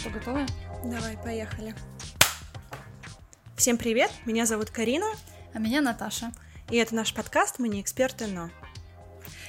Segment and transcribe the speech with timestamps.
[0.00, 0.46] что, готовы?
[0.82, 1.74] Давай, поехали.
[3.54, 5.06] Всем привет, меня зовут Карина.
[5.52, 6.32] А меня Наташа.
[6.70, 8.48] И это наш подкаст «Мы не эксперты, но...»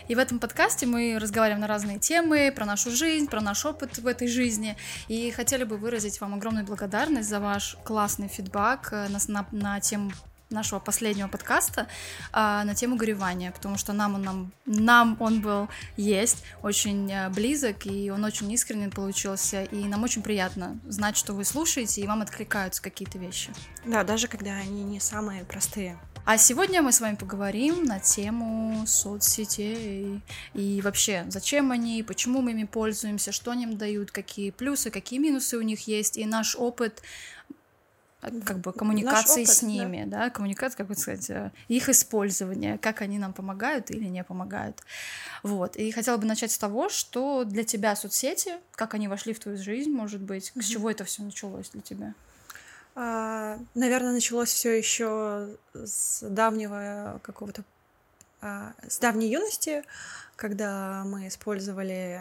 [0.09, 3.99] И в этом подкасте мы разговариваем на разные темы, про нашу жизнь, про наш опыт
[3.99, 4.75] в этой жизни.
[5.07, 9.79] И хотели бы выразить вам огромную благодарность за ваш классный фидбэк э, на, на, на
[9.79, 10.11] тему
[10.51, 11.87] нашего последнего подкаста
[12.31, 17.29] а, на тему горевания, потому что нам он, нам, нам он был есть очень э,
[17.29, 22.07] близок, и он очень искренен получился, и нам очень приятно знать, что вы слушаете, и
[22.07, 23.51] вам откликаются какие-то вещи.
[23.85, 25.99] Да, даже когда они не самые простые.
[26.23, 30.21] А сегодня мы с вами поговорим на тему соцсетей
[30.53, 35.19] и вообще, зачем они, почему мы ими пользуемся, что они им дают, какие плюсы, какие
[35.19, 37.01] минусы у них есть, и наш опыт
[38.21, 42.77] как бы коммуникации опыт, с ними, да, да коммуникация, как бы сказать, э, их использование,
[42.77, 44.81] как они нам помогают или не помогают.
[45.43, 45.75] Вот.
[45.75, 49.57] И хотела бы начать с того, что для тебя соцсети, как они вошли в твою
[49.57, 52.13] жизнь, может быть, с чего это все началось для тебя?
[52.93, 57.63] А, наверное, началось все еще с давнего какого-то
[58.41, 59.83] с давней юности,
[60.35, 62.19] когда мы использовали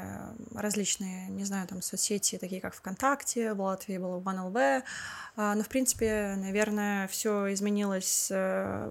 [0.55, 4.83] различные, не знаю, там соцсети, такие как ВКонтакте, в Латвии было OneLV,
[5.37, 8.91] а, но, в принципе, наверное, все изменилось э,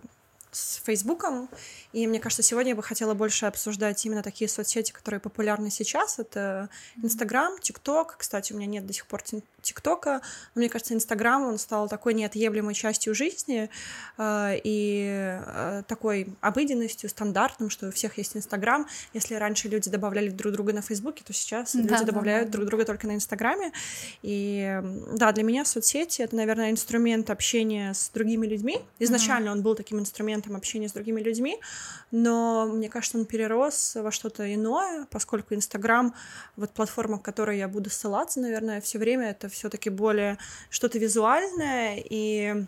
[0.52, 1.48] с Фейсбуком,
[1.94, 6.18] и мне кажется, сегодня я бы хотела больше обсуждать именно такие соцсети, которые популярны сейчас.
[6.18, 8.16] Это Инстаграм, ТикТок.
[8.18, 9.22] Кстати, у меня нет до сих пор
[9.70, 10.22] ТикТока,
[10.56, 13.70] мне кажется, Инстаграм, он стал такой неотъемлемой частью жизни
[14.18, 15.06] э, и
[15.46, 18.88] э, такой обыденностью, стандартным, что у всех есть Инстаграм.
[19.14, 22.54] Если раньше люди добавляли друг друга на Фейсбуке, то сейчас да, люди да, добавляют да.
[22.54, 23.72] друг друга только на Инстаграме.
[24.24, 24.82] И
[25.14, 28.82] да, для меня соцсети— это, наверное, инструмент общения с другими людьми.
[29.00, 29.52] Изначально mm-hmm.
[29.52, 31.60] он был таким инструментом общения с другими людьми,
[32.12, 36.14] но мне кажется, он перерос во что-то иное, поскольку Инстаграм,
[36.56, 40.38] вот платформа, к которой я буду ссылаться, наверное, все время это все-таки более
[40.70, 42.66] что-то визуальное и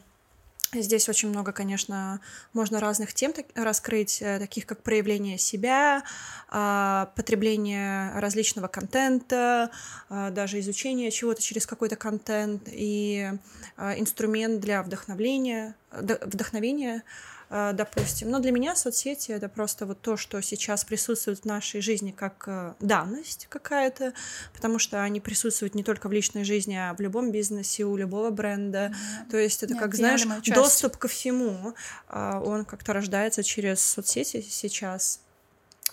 [0.73, 2.22] Здесь очень много, конечно,
[2.53, 6.03] можно разных тем раскрыть, э, таких как проявление себя,
[6.47, 9.69] а, потребление различного контента,
[10.07, 13.31] а, даже изучение чего-то через какой-то контент и
[13.75, 17.03] а, инструмент для вдохновления, вдохновения
[17.51, 18.29] допустим.
[18.29, 22.45] Но для меня соцсети— это просто вот то, что сейчас присутствует в нашей жизни как
[22.47, 24.13] э, данность какая-то,
[24.53, 28.29] потому что они присутствуют не только в личной жизни, а в любом бизнесе, у любого
[28.29, 28.94] бренда.
[28.94, 29.31] Mm-hmm.
[29.31, 30.53] То есть это, Нет, как знаешь, часть.
[30.53, 31.73] доступ ко всему.
[32.07, 35.19] А, он как-то рождается через соцсети сейчас.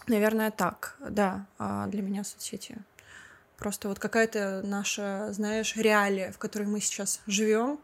[0.07, 2.79] Наверное, так, да, а, для меня соцсети.
[3.57, 7.81] Просто вот какая-то наша, знаешь, реалия, в которой мы сейчас живем,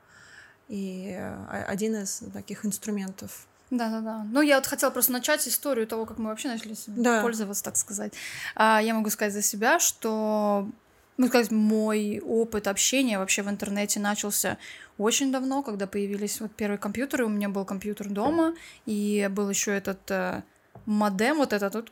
[0.69, 4.27] и э, один из таких инструментов да, да, да.
[4.31, 7.23] Ну, я вот хотела просто начать историю того, как мы вообще начали да.
[7.23, 8.13] пользоваться, так сказать.
[8.55, 10.69] А, я могу сказать за себя, что
[11.17, 14.59] ну, сказать, мой опыт общения вообще в интернете начался
[14.99, 17.25] очень давно, когда появились вот первые компьютеры.
[17.25, 18.55] У меня был компьютер дома,
[18.87, 20.43] и был еще этот э,
[20.87, 21.91] модем, вот этот вот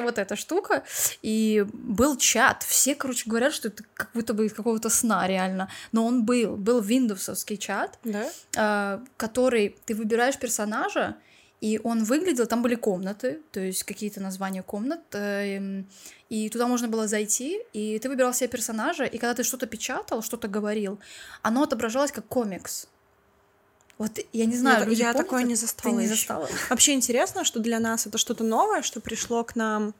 [0.00, 0.84] вот эта штука,
[1.22, 2.62] и был чат.
[2.62, 5.68] Все, короче, говорят, что это как будто бы из какого-то сна реально.
[5.92, 6.56] Но он был.
[6.56, 8.28] Был виндовсовский чат, да?
[8.56, 11.16] э, который ты выбираешь персонажа,
[11.60, 15.82] и он выглядел, там были комнаты, то есть какие-то названия комнат, э,
[16.28, 20.22] и туда можно было зайти, и ты выбирал себе персонажа, и когда ты что-то печатал,
[20.22, 21.00] что-то говорил,
[21.42, 22.86] оно отображалось как комикс.
[23.98, 25.94] Вот я не знаю, я, я такое не застала.
[25.94, 26.48] Ты не застала.
[26.70, 29.94] Вообще интересно, что для нас это что-то новое, что пришло к нам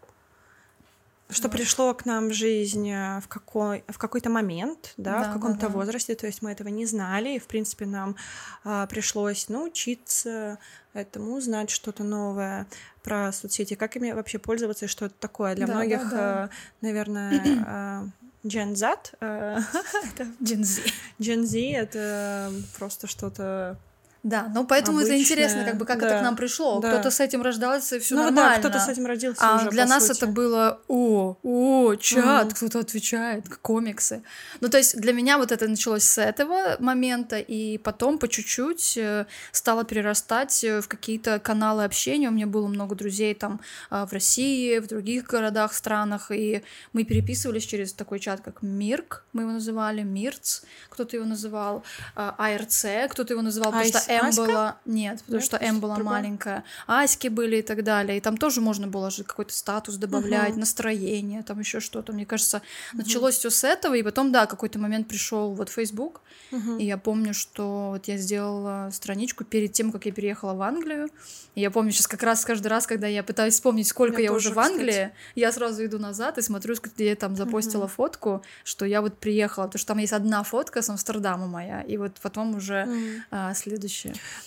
[1.31, 5.35] что пришло к нам в жизнь э, в, какой, в какой-то момент, да, да в
[5.35, 5.75] каком-то да, да.
[5.75, 8.17] возрасте, то есть мы этого не знали, и, в принципе, нам
[8.65, 10.59] а, пришлось научиться
[10.95, 12.67] этому, узнать что-то новое
[13.03, 15.55] про соцсети, как ими вообще пользоваться и что это такое.
[15.55, 16.45] Для да, многих, да, да.
[16.45, 16.49] Э,
[16.81, 17.43] наверное,
[18.45, 19.13] э, Gen Z.
[19.21, 20.83] Gen Z.
[21.19, 23.79] Gen Z— это просто что-то
[24.25, 26.81] да, ну поэтому Обычное, это интересно, как бы как да, это к нам пришло.
[26.81, 26.91] Да.
[26.91, 28.55] Кто-то с этим рождался, и все ну, нормально.
[28.55, 29.41] Да, кто-то с этим родился.
[29.41, 30.19] А уже, для нас сути.
[30.19, 32.55] это было о, о, чат, угу.
[32.57, 34.23] кто-то отвечает, комиксы.
[34.61, 38.97] Ну, то есть для меня вот это началось с этого момента, и потом по чуть-чуть
[38.97, 42.29] э, стало перерастать э, в какие-то каналы общения.
[42.29, 43.61] У меня было много друзей там
[43.91, 49.25] э, в России, в других городах, странах, и мы переписывались через такой чат, как Мирк,
[49.33, 51.85] мы его называли, Мирц, кто-то его называл,
[52.17, 54.79] АРЦ, кто-то его называл просто М была...
[54.85, 56.15] Нет, потому Нет, что М была другое?
[56.15, 56.65] маленькая.
[56.87, 58.19] Аськи были и так далее.
[58.19, 60.61] И там тоже можно было же какой-то статус добавлять, Мгм.
[60.61, 62.13] настроение, там еще что-то.
[62.13, 62.63] Мне кажется,
[62.95, 66.21] началось все с этого, и потом, да, какой-то момент пришел вот Facebook,
[66.51, 66.79] Мгм.
[66.79, 71.09] и я помню, что вот я сделала страничку перед тем, как я переехала в Англию.
[71.55, 74.33] И я помню сейчас как раз каждый раз, когда я пытаюсь вспомнить, сколько Я я,
[74.33, 78.43] уже тоже, в Англии, я сразу иду назад и смотрю, где я там запостила фотку,
[78.65, 82.13] что я вот приехала, потому что там есть одна фотка с Амстердама моя, и вот
[82.23, 83.25] потом уже Мгм.
[83.31, 83.98] а, следующая.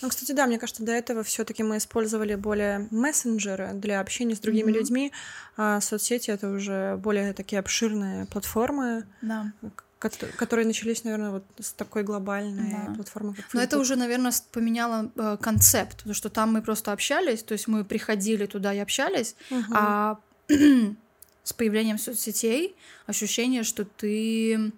[0.02, 4.40] Ну, кстати, да, мне кажется, до этого все-таки мы использовали более мессенджеры для общения с
[4.40, 4.78] другими Мгм.
[4.80, 5.12] людьми,
[5.56, 9.52] а соцсети это уже более такие обширные платформы, Да.
[10.00, 12.94] кото- которые начались, наверное, вот с такой глобальной Да.
[12.94, 17.42] платформы, как Но это уже, наверное, поменяло э, концепт, потому что там мы просто общались,
[17.42, 19.72] то есть мы приходили туда и общались, Мгм.
[19.74, 20.18] а
[21.44, 22.74] с появлением соцсетей
[23.06, 24.72] ощущение, что ты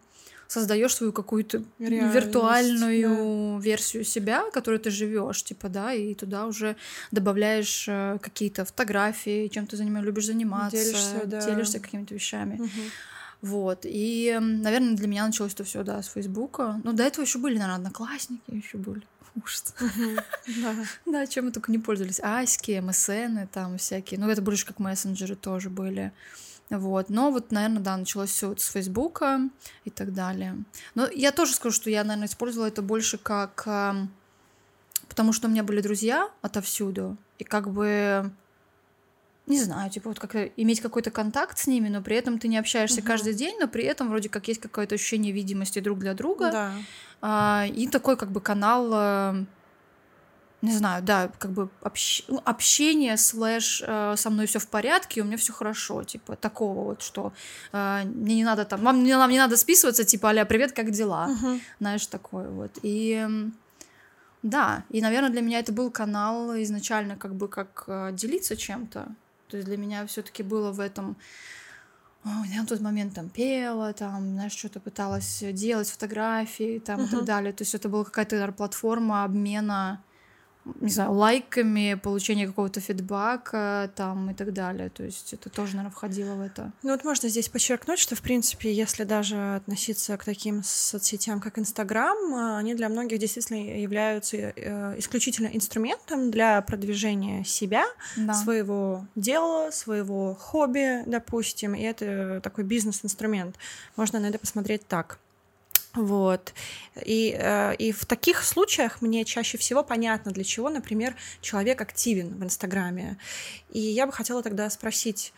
[0.49, 6.77] создаешь свою какую-то виртуальную версию себя, которой ты живешь, типа, да, и туда уже
[7.11, 10.03] добавляешь э, какие-то фотографии, чем ты заним...
[10.03, 11.45] любишь заниматься, Делишься, да.
[11.45, 12.55] делишься какими-то вещами.
[12.55, 12.91] Мгм.
[13.43, 13.81] Вот.
[13.85, 16.81] И, наверное, для меня началось это все, да, с Фейсбука.
[16.83, 19.03] Ну, до этого еще были, наверное, одноклассники, еще были.
[19.45, 19.75] Ужас.
[20.63, 20.75] Да.
[21.07, 22.21] Да, чем мы только не пользовались.
[22.23, 24.19] Аськи, МСН, там всякие.
[24.19, 26.13] Ну, это больше как мессенджеры тоже были.
[26.71, 27.11] Вот.
[27.11, 29.41] Но вот, наверное, да, началось все вот с Фейсбука
[29.85, 30.57] и так далее.
[30.95, 33.63] Но я тоже скажу, что я, наверное, использовала это больше как...
[33.67, 34.11] ам,
[35.09, 38.33] Потому что у меня были друзья отовсюду, и как бы
[39.47, 42.57] не знаю, типа вот как иметь какой-то контакт с ними, но при этом ты не
[42.57, 43.07] общаешься Мгм.
[43.07, 46.51] каждый день, но при этом вроде как есть какое-то ощущение видимости друг для друга.
[46.51, 46.73] Да.
[47.21, 49.45] А, и такой как бы канал, э,
[50.65, 55.23] не знаю, да, как бы общ- ну, общение слэш э, со мной все в порядке,
[55.23, 57.33] у меня все хорошо, типа такого вот, что
[57.73, 60.91] э, мне не надо там, вам мне, нам не надо списываться, типа, аля, привет, как
[60.91, 61.61] дела, Мгм.
[61.81, 62.71] знаешь, такое вот.
[62.83, 63.27] И
[64.43, 69.09] да, и, наверное, для меня это был канал изначально как бы как э, делиться чем-то.
[69.49, 71.17] То есть для меня все-таки было в этом
[72.27, 77.09] Ой, я на тот момент там пела, там, знаешь, что-то пыталась делать, фотографии там и
[77.09, 77.53] так далее.
[77.53, 80.03] То есть это была какая-то платформа обмена,
[80.81, 84.89] не знаю, лайками, получения какого-то фидбака там и так далее.
[84.91, 86.73] То есть это тоже, наверное, входило в это.
[86.83, 91.59] Ну вот можно здесь подчеркнуть, что, в принципе, если даже относиться к таким соцсетям, как
[91.59, 97.85] Инстаграм, а, они для многих действительно являются э, исключительно инструментом для продвижения себя,
[98.17, 98.35] Да.
[98.35, 103.57] своего дела, своего хобби, допустим, и это такой бизнес-инструмент.
[103.97, 105.19] Можно на это посмотреть так.
[105.95, 106.53] Вот.
[107.05, 112.37] И, э, и в таких случаях мне чаще всего понятно, для чего, например, человек активен
[112.37, 113.17] в Инстаграме.
[113.71, 115.33] И я бы хотела тогда спросить,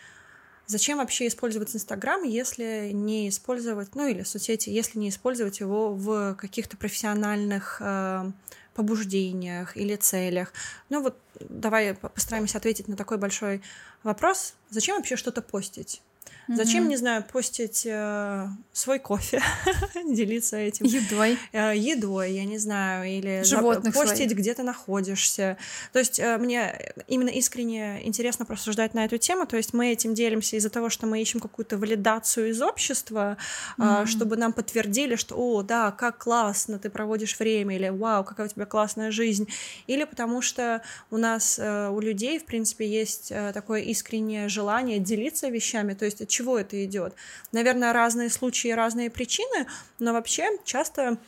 [0.67, 6.35] зачем вообще использовать Инстаграм, если не использовать, ну или соцсети, если не использовать его в
[6.37, 8.31] каких-то профессиональных э,
[8.73, 10.55] побуждениях или целях.
[10.89, 13.63] Ну вот давай по- постараемся ответить на такой большой
[14.03, 14.55] вопрос.
[14.71, 16.01] Зачем вообще что-то постить?
[16.49, 16.91] Зачем, Мгм.
[16.91, 19.43] не знаю, постить э, свой кофе,
[20.05, 21.39] делиться этим Едой.
[21.53, 24.37] э, едой, я не знаю, или за- Животных постить, своих.
[24.37, 25.57] где ты находишься.
[25.93, 29.47] То есть э, мне именно искренне интересно порассуждать на эту тему.
[29.47, 33.37] То есть мы этим делимся из-за того, что мы ищем какую-то валидацию из общества,
[33.79, 34.07] а, Мгм.
[34.07, 38.51] чтобы нам подтвердили, что, о, да, как классно ты проводишь время, или вау, какая у
[38.51, 39.49] тебя классная жизнь.
[39.87, 44.99] Или потому что у нас, э, у людей, в принципе, есть э, такое искреннее желание
[44.99, 45.95] делиться вещами.
[45.95, 47.15] То есть чего это идет?
[47.53, 49.67] Наверное, разные случаи, разные причины,
[49.99, 51.19] но вообще часто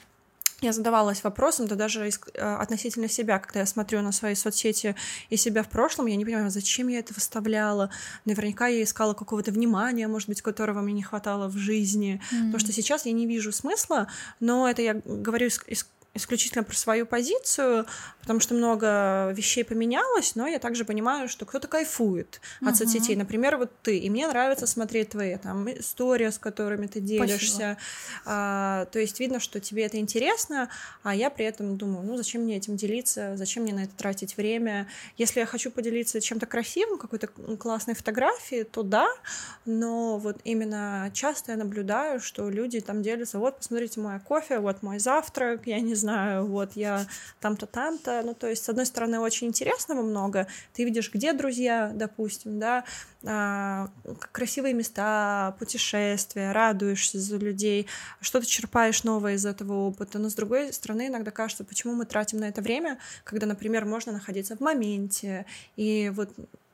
[0.60, 4.96] я задавалась вопросом, да даже э, относительно себя, когда я смотрю на свои соцсети
[5.30, 7.90] и себя в прошлом, я не понимаю, зачем я это выставляла.
[8.24, 12.20] Наверняка я искала какого-то внимания, может быть, которого мне не хватало в жизни.
[12.30, 14.08] Потому что сейчас я не вижу смысла,
[14.40, 17.86] но это я говорю ис- ис- исключительно про свою позицию,
[18.20, 22.74] потому что много вещей поменялось, но я также понимаю, что кто-то кайфует от Мгм.
[22.74, 23.14] соцсетей.
[23.16, 27.76] Например, вот ты, и мне нравится смотреть твои там истории, с которыми ты делишься.
[28.24, 30.68] А, то есть видно, что тебе это интересно,
[31.02, 34.36] а я при этом думаю, ну зачем мне этим делиться, зачем мне на это тратить
[34.36, 34.88] время.
[35.16, 39.08] Если я хочу поделиться чем-то красивым, какой-то классной фотографией, то да,
[39.64, 44.82] но вот именно часто я наблюдаю, что люди там делятся, вот, посмотрите мой кофе, вот
[44.82, 47.06] мой завтрак, я не знаю, вот я
[47.40, 48.22] там-то, там-то.
[48.24, 50.46] Ну, то есть, с одной стороны, очень интересного много.
[50.72, 52.84] Ты видишь, где друзья, допустим, да,
[53.24, 53.88] а,
[54.32, 57.86] красивые места, путешествия, радуешься за людей,
[58.20, 60.18] что-то черпаешь новое из этого опыта.
[60.18, 64.12] Но, с другой стороны, иногда кажется, почему мы тратим на это время, когда, например, можно
[64.12, 65.44] находиться в моменте
[65.76, 66.30] и вот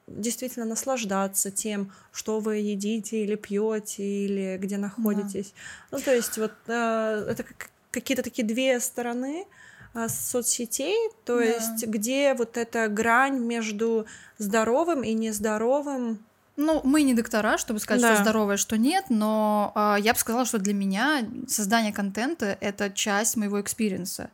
[0.07, 5.54] действительно наслаждаться тем, что вы едите или пьете, или где находитесь.
[5.90, 9.46] Ну, то есть вот э, это как- какие-то такие две стороны
[9.94, 11.44] а, соцсетей, то да.
[11.44, 14.06] есть где вот эта грань между
[14.38, 16.18] здоровым и нездоровым
[16.56, 18.14] ну, мы не доктора, чтобы сказать, да.
[18.14, 22.90] что здоровое, что нет, но э, я бы сказала, что для меня создание контента— это
[22.90, 24.30] часть моего experience а.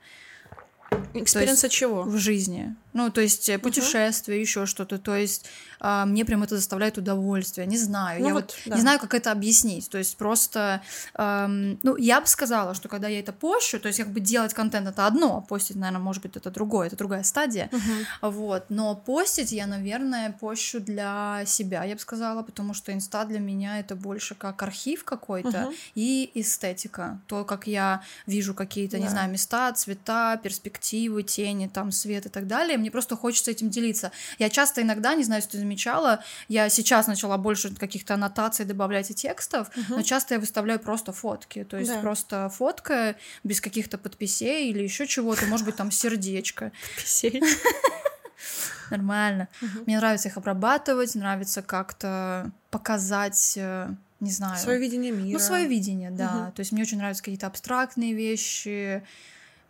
[1.14, 2.02] Experience а чего?
[2.02, 2.76] В жизни.
[2.92, 4.42] Ну, то есть путешествие, uh-huh.
[4.42, 4.98] еще что-то.
[4.98, 5.46] То есть
[5.80, 7.66] а, мне прям это доставляет удовольствие.
[7.66, 8.20] Не знаю.
[8.20, 8.74] Ну, я вот, вот да.
[8.76, 9.88] не знаю, как это объяснить.
[9.88, 10.82] То есть просто,
[11.14, 14.52] эм, ну, я бы сказала, что когда я это пощу, то есть как бы делать
[14.52, 17.70] контент это одно, а постить, наверное, может быть, это другое, это другая стадия.
[17.72, 18.30] Uh-huh.
[18.30, 18.66] Вот.
[18.68, 23.80] Но постить я, наверное, пощу для себя, я бы сказала, потому что инста для меня
[23.80, 25.74] это больше как архив какой-то uh-huh.
[25.94, 27.20] и эстетика.
[27.26, 29.02] То, как я вижу какие-то, да.
[29.02, 33.70] не знаю, места, цвета, перспективы, тени, там, свет и так далее мне просто хочется этим
[33.70, 34.12] делиться.
[34.38, 39.10] Я часто иногда, не знаю, если ты замечала, я сейчас начала больше каких-то аннотаций добавлять
[39.10, 39.96] и текстов, угу.
[39.96, 42.00] но часто я выставляю просто фотки, то есть да.
[42.00, 46.72] просто фотка без каких-то подписей или еще чего-то, может быть, там сердечко.
[46.96, 47.42] Подписей.
[48.90, 49.48] Нормально.
[49.86, 54.58] Мне нравится их обрабатывать, нравится как-то показать э, не знаю.
[54.58, 55.32] Свое видение мира.
[55.32, 56.46] Ну, свое видение, да.
[56.46, 56.52] Угу.
[56.52, 59.02] То есть мне очень нравятся какие-то абстрактные вещи,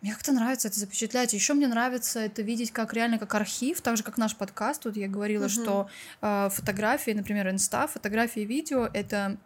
[0.01, 1.33] мне как-то нравится это запечатлять.
[1.33, 4.81] Еще мне нравится это видеть как реально как архив, так же как наш подкаст.
[4.81, 5.49] Тут я говорила, угу.
[5.49, 5.89] что
[6.21, 9.37] э, фотографии, например, инста, фотографии, видео это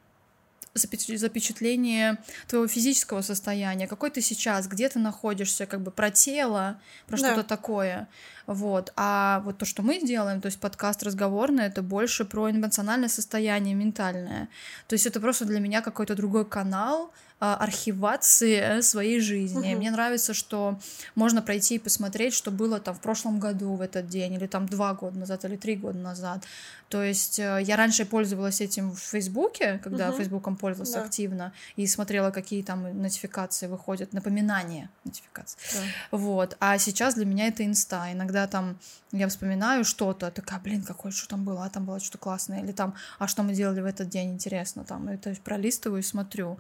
[0.75, 7.17] запечатление твоего физического состояния, какой ты сейчас, где ты находишься, как бы про тело, про
[7.17, 7.31] да.
[7.31, 8.07] что-то такое.
[8.45, 8.91] Вот.
[8.95, 13.74] А вот то, что мы делаем, то есть подкаст разговорный, это больше про эмоциональное состояние,
[13.74, 14.50] ментальное.
[14.88, 19.74] То есть это просто для меня какой-то другой канал, архивации своей жизни.
[19.74, 19.77] Угу.
[19.77, 20.80] Мне нравится, что
[21.15, 24.68] можно пройти и посмотреть, что было там в прошлом году в этот день, или там
[24.68, 26.44] два года назад, или три года назад.
[26.89, 30.18] То есть э, я раньше пользовалась этим в Фейсбуке, когда угу.
[30.18, 31.04] Фейсбуком пользовалась да.
[31.04, 35.58] активно, и смотрела, какие там нотификации выходят, напоминания нотификации.
[35.74, 36.18] Да.
[36.18, 36.56] Вот.
[36.60, 38.12] А сейчас для меня это инста.
[38.12, 38.77] Иногда там
[39.12, 42.72] я вспоминаю что-то, такая, блин, какое что там было, а там было что-то классное, или
[42.72, 46.58] там, а что мы делали в этот день, интересно, там, это пролистываю и смотрю.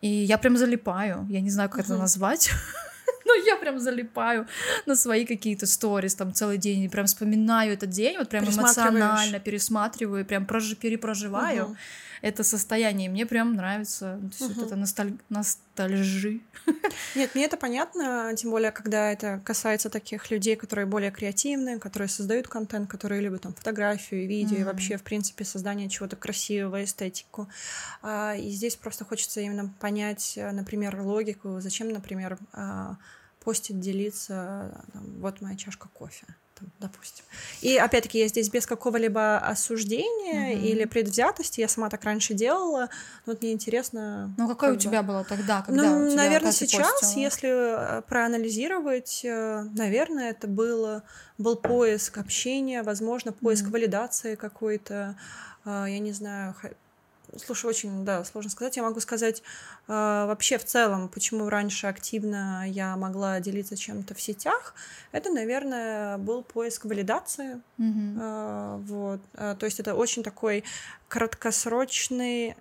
[0.00, 2.50] И я прям залипаю, я не знаю, как это назвать,
[3.26, 4.46] но я прям залипаю
[4.86, 9.40] на свои какие-то сторис там целый день, и прям вспоминаю этот день, вот прям эмоционально
[9.40, 11.64] пересматриваю, прям прож- перепроживаю.
[11.64, 11.76] Uh-huh
[12.24, 13.10] это состояние.
[13.10, 14.18] мне прям нравится.
[14.18, 14.52] То есть угу.
[14.54, 15.18] вот это носталь...
[15.28, 16.40] ностальжи.
[17.14, 22.08] Нет, мне это понятно, тем более, когда это касается таких людей, которые более креативные, которые
[22.08, 26.82] создают контент, которые любят там фотографию, видео mm и вообще, в принципе, создание чего-то красивого,
[26.82, 27.46] эстетику.
[28.00, 32.96] А, и здесь просто хочется именно понять, например, логику, зачем, например, а,
[33.44, 36.26] постить, делиться, там, вот моя чашка кофе
[36.64, 37.24] там, допустим.
[37.60, 40.64] И опять-таки я здесь без какого-либо осуждения угу.
[40.64, 42.88] или предвзятости, я сама так раньше делала,
[43.26, 44.34] но вот мне интересно.
[44.36, 47.20] Ну какое как у тебя было тогда, когда Ну, у тебя, наверное, сейчас, постила?
[47.20, 51.02] если э, проанализировать, э, наверное, это было
[51.36, 53.72] был поиск общения, возможно, поиск угу.
[53.72, 55.16] валидации какой-то,
[55.64, 56.54] э, я не знаю,
[57.38, 58.76] Слушай, очень, да, сложно сказать.
[58.76, 59.42] Я могу сказать
[59.88, 64.74] э, вообще в целом, почему раньше активно я могла делиться чем-то в сетях.
[65.12, 67.60] Это, наверное, был поиск валидации.
[67.78, 68.18] Mm-hmm.
[68.20, 69.20] Э, вот.
[69.34, 70.64] Э, то есть это очень такой
[71.08, 72.56] краткосрочный,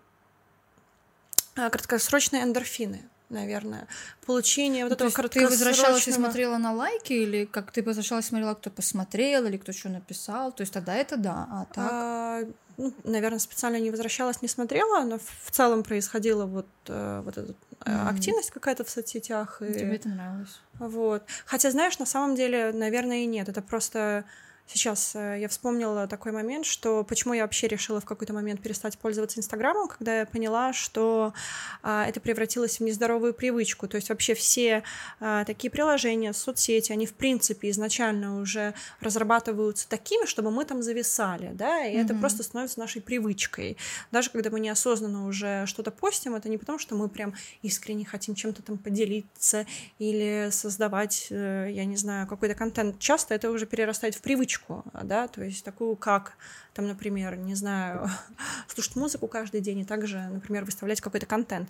[1.55, 3.87] э, краткосрочные эндорфины наверное,
[4.25, 5.49] получение вот ну, этого краткосрочного...
[5.49, 9.57] Ты возвращалась и смотрела на лайки, или как ты возвращалась и смотрела, кто посмотрел, или
[9.57, 11.89] кто что написал, то есть тогда это да, а так...
[11.91, 12.43] А,
[12.77, 17.53] ну, наверное, специально не возвращалась, не смотрела, но в целом происходила вот, э, вот эта
[17.81, 18.09] mm.
[18.09, 19.61] активность какая-то в соцсетях.
[19.61, 19.73] И...
[19.73, 20.59] Тебе это нравилось?
[20.79, 21.23] Вот.
[21.45, 23.47] Хотя, знаешь, на самом деле, наверное, и нет.
[23.49, 24.25] Это просто
[24.65, 28.97] Сейчас э, я вспомнила такой момент, что почему я вообще решила в какой-то момент перестать
[28.97, 31.33] пользоваться Инстаграмом, когда я поняла, что
[31.81, 33.87] а, это превратилось в нездоровую привычку.
[33.87, 34.83] То есть вообще все
[35.19, 41.51] а, такие приложения, соцсети, они в принципе изначально уже разрабатываются такими, чтобы мы там зависали,
[41.53, 42.01] да, и mm-hmm.
[42.05, 43.77] это просто становится нашей привычкой.
[44.11, 48.33] Даже когда мы неосознанно уже что-то постим, это не потому, что мы прям искренне хотим
[48.33, 49.67] чем-то там поделиться
[49.99, 52.97] или создавать, э, я не знаю, какой-то контент.
[52.97, 56.33] Часто это уже перерастает в привычку привычку, да, то есть такую, как,
[56.73, 58.09] там, например, не знаю,
[58.67, 61.69] слушать музыку каждый день и также, например, выставлять какой-то контент.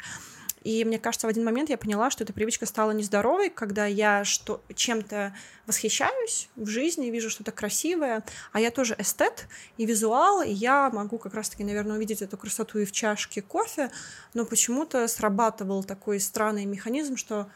[0.63, 4.24] И мне кажется, в один момент я поняла, что эта привычка стала нездоровой, когда я
[4.24, 5.36] что, чем-то
[5.68, 8.24] восхищаюсь в жизни, вижу что-то красивое,
[8.54, 9.48] а я тоже эстет
[9.78, 13.92] и визуал, и я могу как раз-таки, наверное, увидеть эту красоту и в чашке кофе,
[14.34, 17.50] но почему-то срабатывал такой странный механизм, что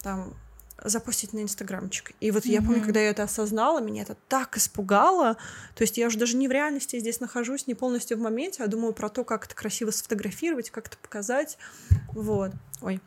[0.00, 0.34] там
[0.84, 2.12] запустить на инстаграмчик.
[2.20, 2.50] И вот mm-hmm.
[2.50, 5.36] я помню, когда я это осознала, меня это так испугало.
[5.74, 8.66] То есть я уже даже не в реальности здесь нахожусь, не полностью в моменте, а
[8.66, 11.58] думаю про то, как это красиво сфотографировать, как это показать.
[12.12, 12.52] Вот.
[12.80, 13.00] Ой.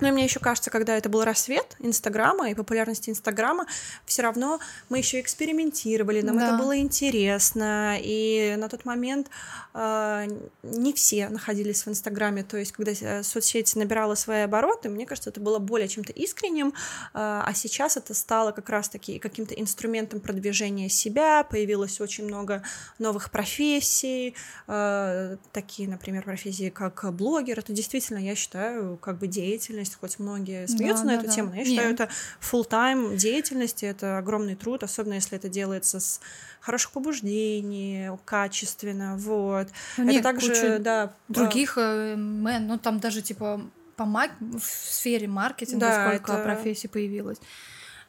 [0.00, 3.66] Ну и мне еще кажется, когда это был рассвет Инстаграма и популярности Инстаграма,
[4.06, 6.48] все равно мы еще экспериментировали, нам да.
[6.48, 9.28] это было интересно, и на тот момент
[9.74, 10.28] э,
[10.62, 15.30] не все находились в Инстаграме, то есть когда э, соцсеть набирала свои обороты, мне кажется,
[15.30, 16.72] это было более чем-то искренним, э,
[17.12, 22.62] а сейчас это стало как раз-таки каким-то инструментом продвижения себя, появилось очень много
[22.98, 24.36] новых профессий,
[24.68, 29.67] э, такие, например, профессии как блогер, это действительно, я считаю, как бы деятельность,
[30.00, 31.34] хоть многие смеются да, на да, эту да.
[31.34, 32.00] тему, но я считаю, Нет.
[32.00, 32.10] это
[32.40, 36.20] full-time деятельность, это огромный труд, особенно если это делается с
[36.60, 39.68] хороших побуждений, качественно, вот.
[39.96, 43.60] Ну, это также, да, других э, мен, ну там даже типа
[43.96, 44.30] по мак...
[44.40, 46.42] в сфере маркетинга да, сколько это...
[46.44, 47.38] профессий появилось.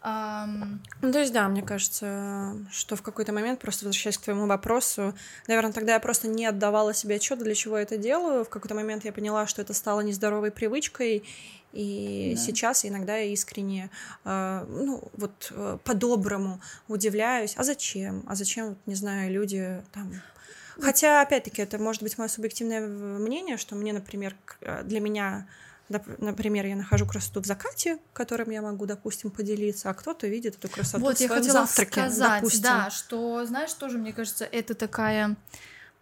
[0.01, 0.79] Um...
[1.01, 5.13] Ну, то есть, да, мне кажется, что в какой-то момент, просто возвращаясь к твоему вопросу,
[5.47, 8.45] наверное, тогда я просто не отдавала себе отчет, для чего я это делаю.
[8.45, 11.23] В какой-то момент я поняла, что это стало нездоровой привычкой,
[11.73, 12.41] и да.
[12.41, 13.89] сейчас иногда я искренне,
[14.25, 18.23] э, ну, вот э, по-доброму удивляюсь, а зачем?
[18.27, 20.13] А зачем, вот, не знаю, люди там...
[20.81, 25.45] Хотя, опять-таки, это может быть мое субъективное мнение, что мне, например, э, для меня
[25.89, 30.69] Например, я нахожу красоту в закате, которым я могу, допустим, поделиться, а кто-то видит эту
[30.69, 32.62] красоту вот, в своем я завтраке, сказать, допустим.
[32.62, 35.36] Да, что, знаешь, тоже, мне кажется, это такая...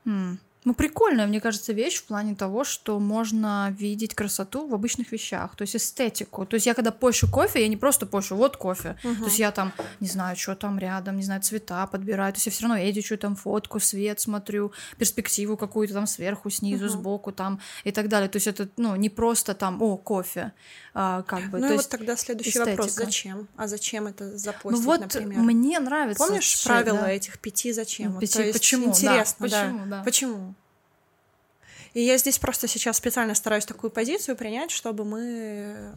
[0.05, 5.13] М- ну, прикольная, мне кажется, вещь в плане того, что можно видеть красоту в обычных
[5.13, 6.45] вещах, то есть эстетику.
[6.45, 8.97] То есть я когда пощу кофе, я не просто пощу, вот кофе.
[9.01, 9.15] Uh-huh.
[9.17, 9.71] То есть я там,
[10.01, 12.33] не знаю, что там рядом, не знаю, цвета подбираю.
[12.33, 16.87] То есть я все равно эдичу там фотку, свет смотрю, перспективу какую-то там сверху, снизу,
[16.87, 16.89] uh-huh.
[16.89, 18.27] сбоку там и так далее.
[18.27, 20.51] То есть это, ну, не просто там, о, кофе,
[20.93, 21.59] а, как бы.
[21.59, 22.71] Ну то и вот тогда следующий эстетика.
[22.71, 23.47] вопрос, зачем?
[23.55, 25.39] А зачем это запостить, ну, вот например?
[25.39, 26.25] мне нравится.
[26.25, 27.11] Помнишь правила да?
[27.11, 28.15] этих пяти зачем?
[28.15, 28.87] Ну, пяти, вот, почему?
[28.87, 29.63] Интересно, да.
[29.63, 30.03] Почему, да.
[30.03, 30.55] Почему?
[31.93, 35.93] И я здесь просто сейчас специально стараюсь такую позицию принять, чтобы мы,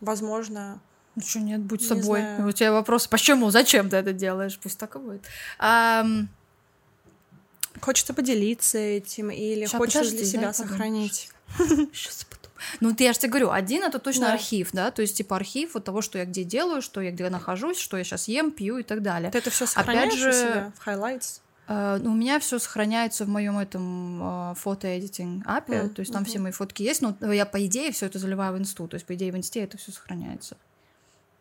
[0.00, 0.80] возможно...
[1.16, 2.20] Ну что, нет, будь не собой.
[2.20, 2.48] Знаю.
[2.48, 4.58] У тебя вопрос, почему, зачем ты это делаешь?
[4.62, 5.22] Пусть так и будет.
[5.58, 6.06] А...
[7.80, 11.30] Хочется поделиться этим или Сейчас, хочется подожди, для себя сохранить.
[11.58, 12.26] Сейчас
[12.80, 14.32] ну, я же тебе говорю, один это точно да.
[14.34, 17.28] архив, да, то есть типа архив от того, что я где делаю, что я где
[17.28, 19.30] нахожусь, что я сейчас ем, пью и так далее.
[19.30, 21.40] Ты это все сохраняешь Опять же, у себя в highlights?
[21.70, 26.24] Uh, у меня все сохраняется в моем этом uh, фото-эдитинг апе, mm, то есть там
[26.24, 26.26] mm-hmm.
[26.26, 29.06] все мои фотки есть, но я по идее все это заливаю в инсту, то есть
[29.06, 30.56] по идее в инсте это все сохраняется.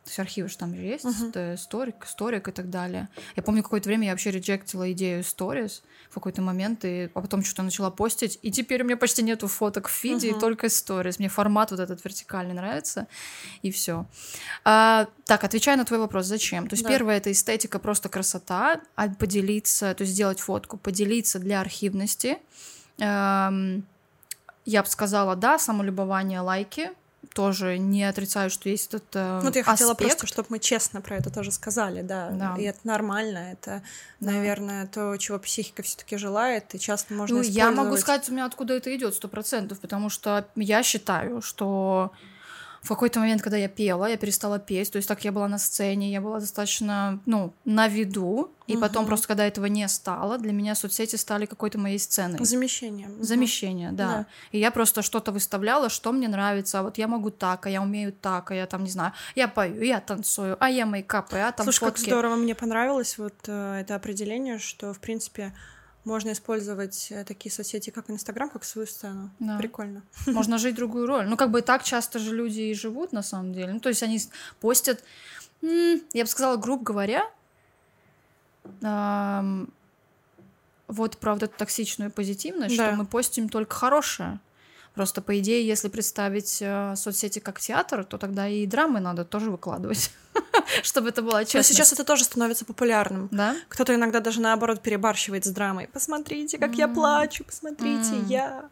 [0.04, 1.58] То есть архивы же там же есть, uh-huh.
[1.58, 3.10] сторик, сторик и так далее.
[3.36, 7.44] Я помню, какое-то время я вообще реджектила идею сторис в какой-то момент, и а потом
[7.44, 10.38] что-то начала постить, и теперь у меня почти нету фоток в фиде, uh-huh.
[10.38, 11.20] и только сторис.
[11.20, 13.08] Мне формат вот этот вертикальный нравится,
[13.62, 14.08] и все.
[14.66, 16.68] А, так, отвечая на твой вопрос, зачем?
[16.68, 16.90] То есть да.
[16.90, 22.40] первое— это эстетика, просто красота, а поделиться, то есть сделать фотку, поделиться для архивности.
[22.98, 23.86] Эм,
[24.66, 26.92] я бы сказала, да, самолюбование, лайки,
[27.34, 29.68] тоже не отрицаю, что есть этот э, Вот я аспект.
[29.68, 32.30] хотела просто, чтобы мы честно про это тоже сказали, да.
[32.32, 32.56] да.
[32.58, 33.84] И это нормально, это,
[34.20, 34.32] да.
[34.32, 37.44] наверное, то, чего психика все таки желает, и часто можно ну.
[37.44, 42.12] Я могу сказать, у меня откуда это идет сто процентов, потому что я считаю, что
[42.82, 45.58] в какой-то момент, когда я пела, я перестала петь, то есть так я была на
[45.58, 48.82] сцене, я была достаточно, ну, на виду, и угу.
[48.82, 52.44] потом просто, когда этого не стало, для меня соцсети стали какой-то моей сценой.
[52.44, 53.24] Замещением.
[53.24, 54.08] Замещение, да.
[54.08, 54.26] да.
[54.52, 57.82] И я просто что-то выставляла, что мне нравится, а вот я могу так, а я
[57.82, 61.52] умею так, а я там, не знаю, я пою, я танцую, а я мейкап, а
[61.52, 61.96] там Слушай, фотки.
[61.96, 65.54] как здорово, мне понравилось вот э, это определение, что, в принципе,
[66.10, 69.30] можно использовать э, такие соцсети, как Инстаграм, как свою сцену.
[69.40, 69.58] Да.
[69.58, 70.02] Прикольно.
[70.26, 71.28] Можно жить другую роль.
[71.28, 73.74] Ну, как бы так часто же люди и живут, на самом деле.
[73.74, 74.20] Ну, то есть они
[74.60, 75.04] постят,
[75.62, 77.24] я бы сказала, грубо говоря,
[80.88, 82.88] вот, правда, токсичную позитивность, да.
[82.88, 84.40] что мы постим только хорошее.
[84.96, 89.50] Просто, по идее, если представить э, соцсети как театр, то тогда и драмы надо тоже
[89.50, 90.12] выкладывать,
[90.84, 91.60] чтобы это было честно.
[91.60, 93.30] Но сейчас это тоже становится популярным.
[93.32, 93.56] Да?
[93.70, 95.88] Кто-то иногда даже наоборот перебарщивает с драмой.
[95.88, 98.70] Посмотрите, как я плачу, посмотрите, я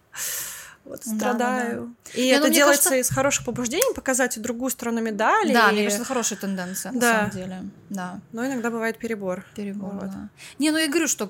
[0.87, 1.35] вот страдаю.
[1.35, 2.21] Да, да, да.
[2.21, 3.11] И Я, это ну, делается кажется...
[3.11, 5.53] из хороших побуждений, показать другую сторону медали.
[5.53, 5.73] Да, и...
[5.73, 6.97] мне кажется, это хорошая тенденция, да.
[6.97, 7.63] на самом деле.
[7.89, 8.19] Да.
[8.31, 9.45] Но иногда бывает перебор.
[9.55, 10.05] Перебор, вот.
[10.05, 10.29] да.
[10.59, 11.29] Не, ну я говорю, что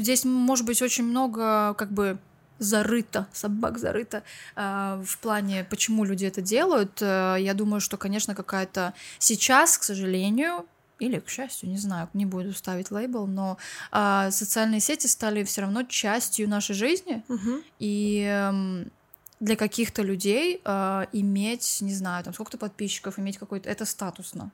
[0.00, 2.18] здесь может быть очень много как бы
[2.58, 4.22] зарыто, собак зарыто
[4.54, 7.00] э, в плане, почему люди это делают.
[7.00, 10.66] Э, я думаю, что, конечно, какая-то сейчас, к сожалению,
[10.98, 13.58] или к счастью, не знаю, не буду ставить лейбл, но
[13.92, 17.62] э, социальные сети стали все равно частью нашей жизни, угу.
[17.78, 18.84] и э,
[19.40, 24.50] для каких-то людей э, иметь, не знаю, там сколько-то подписчиков, иметь какой-то, это статусно.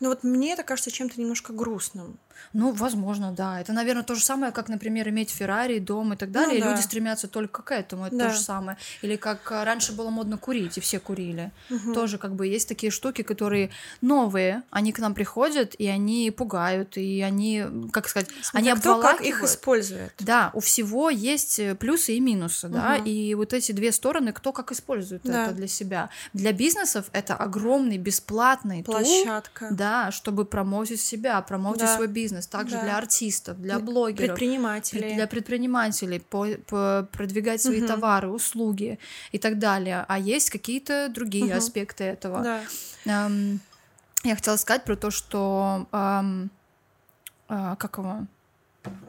[0.00, 2.18] Ну вот мне это кажется чем-то немножко грустным.
[2.52, 3.60] Ну, возможно, да.
[3.60, 6.52] Это, наверное, то же самое, как, например, иметь Феррари, дом и так далее.
[6.52, 6.70] Ну, и да.
[6.72, 8.06] люди стремятся только к этому.
[8.06, 8.28] Это Да.
[8.28, 8.76] то же самое.
[9.02, 11.50] Или как а, раньше было модно курить, и все курили.
[11.94, 13.70] Тоже как бы есть такие штуки, которые
[14.02, 14.62] новые.
[14.70, 19.20] Они к нам приходят, и они пугают, и они, как сказать, они Смотря кто как
[19.22, 20.12] их использует.
[20.18, 23.06] Да, у всего есть э, плюсы и минусы, да, Мгм.
[23.06, 25.46] и вот эти две стороны, кто как использует Да.
[25.46, 26.10] это для себя.
[26.34, 28.94] Для бизнесов это огромный бесплатный тул,
[29.70, 31.94] Да, чтобы промоутить себя, промоутить Да.
[31.96, 32.46] свой бизнес.
[32.46, 32.82] Также Да.
[32.82, 35.14] для артистов, для блогеров, Предприниматели.
[35.14, 37.88] для предпринимателей, по- по- продвигать свои Мгм.
[37.88, 38.98] товары, услуги
[39.32, 40.04] и так далее.
[40.08, 41.58] А есть какие-то другие Мгм.
[41.58, 42.42] аспекты этого.
[42.42, 42.60] Да.
[43.06, 43.60] Эм,
[44.24, 46.50] я хотела сказать про то, что эм,
[47.48, 48.26] а, как его?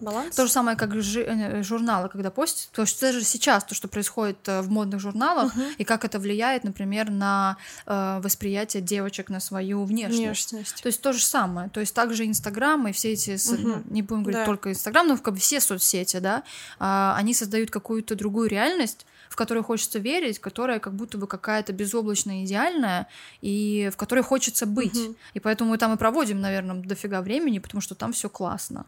[0.02, 0.36] Баланс.
[0.36, 2.72] То же самое, как жи- э, журналы, когда постят.
[2.72, 5.66] То есть даже сейчас то, что происходит э, в модных журналах, Мгм.
[5.78, 10.20] и как это влияет, например, на э, восприятие девочек на свою внешность.
[10.52, 10.82] Внешность.
[10.84, 11.70] То есть то же самое.
[11.70, 14.46] То есть также Инстаграм и все эти, со- ну, не будем говорить Да.
[14.46, 16.44] только Инстаграм, но как бы все соцсети, да,
[16.80, 21.74] а, они создают какую-то другую реальность, в которую хочется верить, которая как будто бы какая-то
[21.74, 23.08] безоблачная, идеальная,
[23.42, 24.96] и в которой хочется быть.
[24.96, 25.16] Мгм.
[25.34, 28.86] И поэтому мы там и проводим, наверное, дофига времени, потому что там все классно.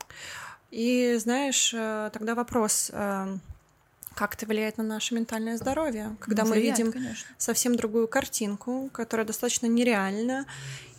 [0.72, 3.38] И знаешь, э, тогда вопрос, э,
[4.20, 7.26] как это влияет на наше ментальное здоровье, когда Ну, мы влияет, видим конечно.
[7.38, 10.46] совсем другую картинку, которая достаточно нереальна,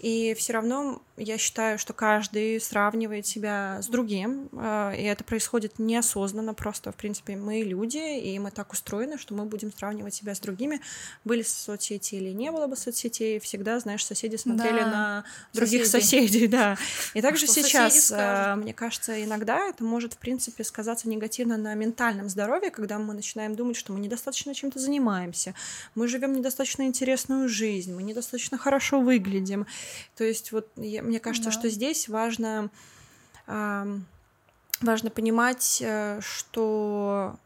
[0.01, 5.79] и все равно я считаю, что каждый сравнивает себя с другим, э, и это происходит
[5.79, 10.35] неосознанно, просто, в принципе, мы люди, и мы так устроены, что мы будем сравнивать себя
[10.35, 10.81] с другими,
[11.27, 16.27] были соцсети или не было бы соцсетей, всегда, знаешь, соседи смотрели Да, на других соседей.
[16.29, 16.79] соседей, да.
[17.15, 21.75] И также соседи сейчас, э, мне кажется, иногда это может, в принципе, сказаться негативно на
[21.75, 25.55] ментальном здоровье, когда мы начинаем думать, что мы недостаточно чем-то занимаемся,
[25.95, 29.67] мы живем недостаточно интересную жизнь, мы недостаточно хорошо выглядим.
[30.17, 31.59] То есть вот я- мне кажется, Да.
[31.59, 32.71] что здесь важно
[33.47, 34.05] ам,
[34.81, 37.37] важно понимать, э, что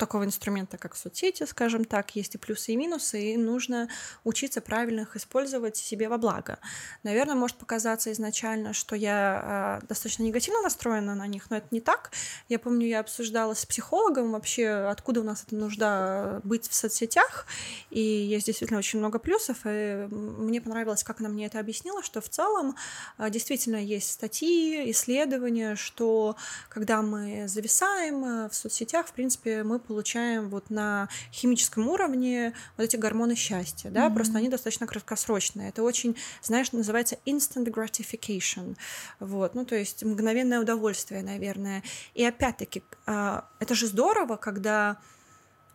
[0.00, 3.88] такого инструмента, как соцсети, скажем так, есть и плюсы, и минусы, и нужно
[4.24, 6.58] учиться правильно их использовать себе во благо.
[7.02, 11.80] Наверное, может показаться изначально, что я э, достаточно негативно настроена на них, но это не
[11.80, 12.12] так.
[12.48, 17.46] Я помню, я обсуждала с психологом вообще, откуда у нас эта нужда быть в соцсетях,
[17.90, 22.22] и есть действительно очень много плюсов, и мне понравилось, как она мне это объяснила, что
[22.22, 22.74] в целом
[23.18, 26.36] э, действительно есть статьи, исследования, что
[26.70, 32.84] когда мы зависаем э, в соцсетях, в принципе, мы получаем вот на химическом уровне вот
[32.84, 34.14] эти гормоны счастья, да, Мгм.
[34.14, 35.68] просто они достаточно краткосрочные.
[35.70, 38.76] Это очень, знаешь, называется instant gratification,
[39.18, 41.82] вот, ну, то есть мгновенное удовольствие, наверное.
[42.14, 44.98] И опять-таки, а, это же здорово, когда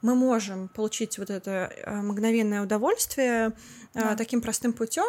[0.06, 3.54] мы можем получить вот это э, мгновенное удовольствие
[3.96, 4.15] э, Да.
[4.15, 5.04] таким простым путем,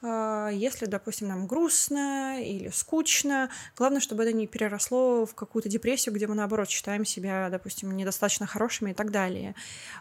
[0.00, 3.50] если, допустим, нам грустно или скучно.
[3.76, 8.46] Главное, чтобы это не переросло в какую-то депрессию, где мы, наоборот, считаем себя, допустим, недостаточно
[8.46, 9.56] хорошими и так далее.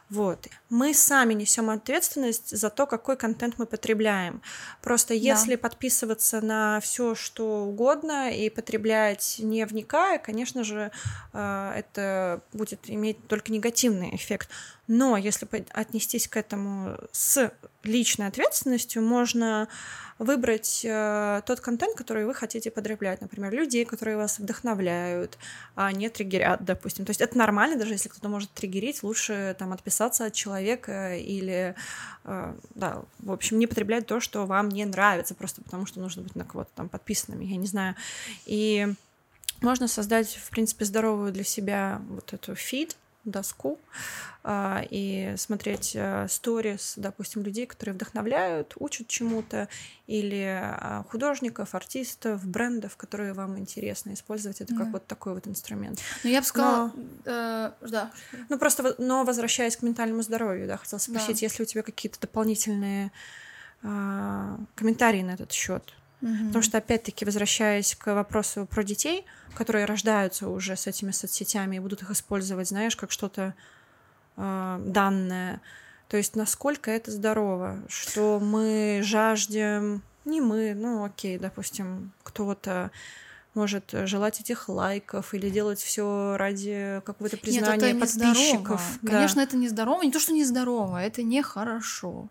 [0.10, 0.48] Вот.
[0.70, 4.44] Мы сами несем ответственность за то, какой контент мы потребляем.
[4.84, 10.92] Просто если подписываться на все, что угодно и потреблять не вникая, конечно же,
[11.34, 14.37] э, это будет иметь только негативный эффект.
[14.88, 17.52] Но если отнестись к этому с
[17.84, 19.68] личной ответственностью, можно
[20.20, 23.22] выбрать э, тот контент, который вы хотите потреблять.
[23.22, 25.38] Например, людей, которые вас вдохновляют,
[25.76, 27.06] а не триггерят, допустим.
[27.06, 31.76] То есть это нормально, даже если кто-то может триггерить, лучше там отписаться от человека или,
[32.24, 36.24] э, да, в общем, не потреблять то, что вам не нравится, просто потому что нужно
[36.24, 37.96] быть на кого-то там подписанными, я не знаю.
[38.46, 38.88] И
[39.62, 42.96] можно создать, в принципе, здоровую для себя вот эту фид,
[43.32, 43.80] доску
[44.44, 49.68] а, и смотреть э, сторис, допустим, людей, которые вдохновляют, учат чему-то,
[50.08, 54.92] или а, художников, артистов, брендов, которые вам интересно использовать это как Да.
[54.94, 56.00] вот такой вот инструмент.
[56.24, 56.92] Ну, я бы сказала,
[57.26, 58.12] э, да.
[58.50, 61.46] Ну просто, но возвращаясь к ментальному здоровью, да, хотела спросить, Да.
[61.46, 63.12] есть ли у тебя какие-то дополнительные
[63.84, 65.94] а, комментарии на этот счет?
[66.22, 66.48] Мгм.
[66.48, 71.80] Потому что, опять-таки, возвращаясь к вопросу про детей, которые рождаются уже с этими соцсетями и
[71.80, 73.54] будут их использовать, знаешь, как что-то
[74.36, 75.62] э, данное.
[76.08, 82.92] То есть, насколько это здорово, что мы жаждем, не мы, ну окей, допустим, кто-то
[83.54, 88.82] может желать этих лайков или делать все ради какого-то Нет, признания это подписчиков.
[88.82, 88.82] нездорово.
[89.02, 89.12] Да.
[89.12, 90.04] Конечно, это нездорово.
[90.04, 92.30] Не то, что нездорово, это нехорошо.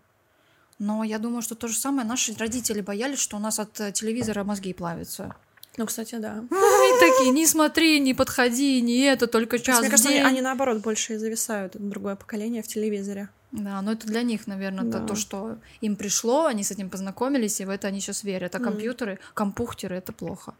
[0.79, 3.91] Но я думаю, что то же самое наши родители боялись, что у нас от э,
[3.91, 5.35] телевизора мозги плавятся.
[5.77, 6.37] Ну, кстати, да.
[6.51, 10.41] И такие, не смотри, не подходи, не это, только То час мне кажется, они, они
[10.41, 13.29] наоборот больше и зависают, другое поколение в телевизоре.
[13.51, 14.97] Да, но это для них, наверное, Да.
[14.97, 18.55] это то, что им пришло, они с этим познакомились, и в это они сейчас верят.
[18.55, 20.53] А компьютеры, компухтеры это плохо.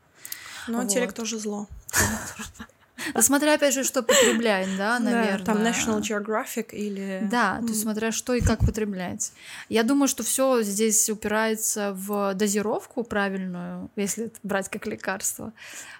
[0.68, 0.90] Но Вот.
[0.90, 1.68] телек тоже зло.
[3.14, 5.40] Ну, смотря опять же, что потребляет, да, наверное.
[5.40, 7.28] Да, там National Geographic или...
[7.30, 9.32] Да, то есть смотря что и как потреблять.
[9.70, 15.54] Я думаю, что все здесь упирается в дозировку правильную, если брать как лекарство.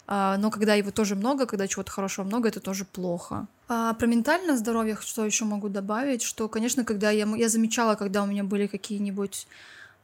[0.08, 3.48] А, Но когда его тоже много, когда чего-то хорошего много, это тоже плохо.
[3.68, 8.24] А про ментальное здоровье что еще могу добавить, что, конечно, когда я, я замечала, когда
[8.24, 9.48] у меня были какие-нибудь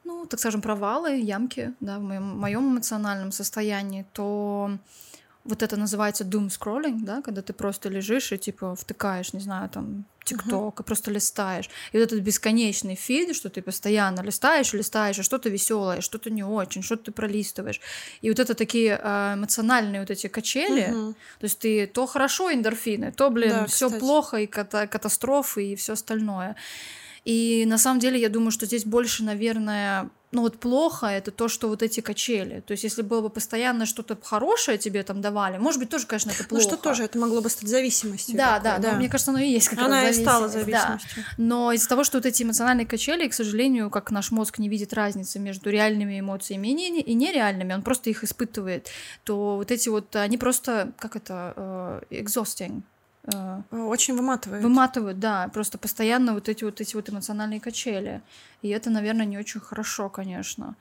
[0.04, 4.76] ну, так скажем, провалы, ямки, да, в моем, моем эмоциональном состоянии, то
[5.44, 9.68] вот это называется doom scrolling, да, когда ты просто лежишь и типа втыкаешь, не знаю,
[9.68, 11.68] там ТикТок, и просто листаешь.
[11.92, 16.42] И вот этот бесконечный фид, что ты постоянно листаешь, листаешь, а что-то веселое, что-то не
[16.42, 17.80] очень, что-то ты пролистываешь.
[18.22, 21.14] И вот это такие э, эмоциональные вот эти качели, Мгм.
[21.40, 25.76] то есть ты то хорошо эндорфины, то, блин, Да, все плохо и ката- катастрофы и
[25.76, 26.56] все остальное.
[27.26, 31.48] И на самом деле я думаю, что здесь больше, наверное, ну вот плохо это то,
[31.48, 32.60] что вот эти качели.
[32.60, 36.30] То есть если было бы постоянно что-то хорошее тебе там давали, может быть, тоже, конечно,
[36.30, 36.62] это Ну плохо.
[36.64, 38.36] что тоже, это могло бы стать зависимостью.
[38.36, 40.82] Да, такой, да, но мне кажется, оно и есть как Она и раз стала зависимость,
[40.84, 40.88] да.
[40.88, 41.24] зависимостью.
[41.38, 44.92] Но из-за того, что вот эти эмоциональные качели, к сожалению, как наш мозг не видит
[44.92, 48.88] разницы между реальными эмоциями и, не, и нереальными, он просто их испытывает,
[49.22, 52.82] то вот эти вот, они просто, как это, э, exhausting,
[53.70, 54.62] Очень выматывает.
[54.62, 58.20] выматывают, да, просто постоянно вот эти вот эти вот эмоциональные качели.
[58.62, 60.74] И это, наверное, не очень хорошо, конечно.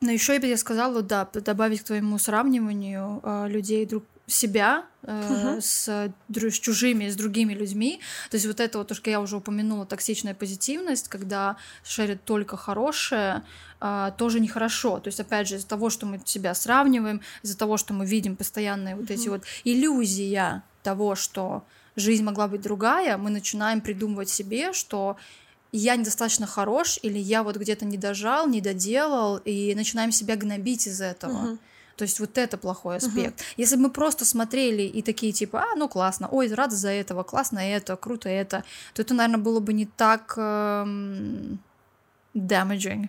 [0.00, 4.84] Но еще я бы я сказала, да, добавить к твоему сравниванию э, людей друг себя
[5.02, 5.62] э, Мгм.
[5.62, 8.00] с, с чужими, с другими людьми.
[8.30, 12.56] То есть вот это вот, то, что я уже упомянула, токсичная позитивность, когда шерят только
[12.56, 13.44] хорошее,
[13.80, 14.98] а, тоже нехорошо.
[14.98, 18.34] То есть, опять же, из-за того, что мы себя сравниваем, из-за того, что мы видим
[18.34, 21.62] постоянные вот эти вот иллюзия того, что
[21.94, 25.16] жизнь могла быть другая, мы начинаем придумывать себе, что
[25.72, 30.86] я недостаточно хорош, или я вот где-то не дожал, не доделал, и начинаем себя гнобить
[30.86, 31.32] из этого.
[31.32, 31.58] Мгм.
[31.96, 33.42] То есть вот это плохой аспект.
[33.56, 37.22] Если бы мы просто смотрели и такие типа, а, ну классно, ой, рада за этого,
[37.22, 41.58] классно это, круто это, то это, наверное, было бы не так эм,
[42.34, 43.08] damaging,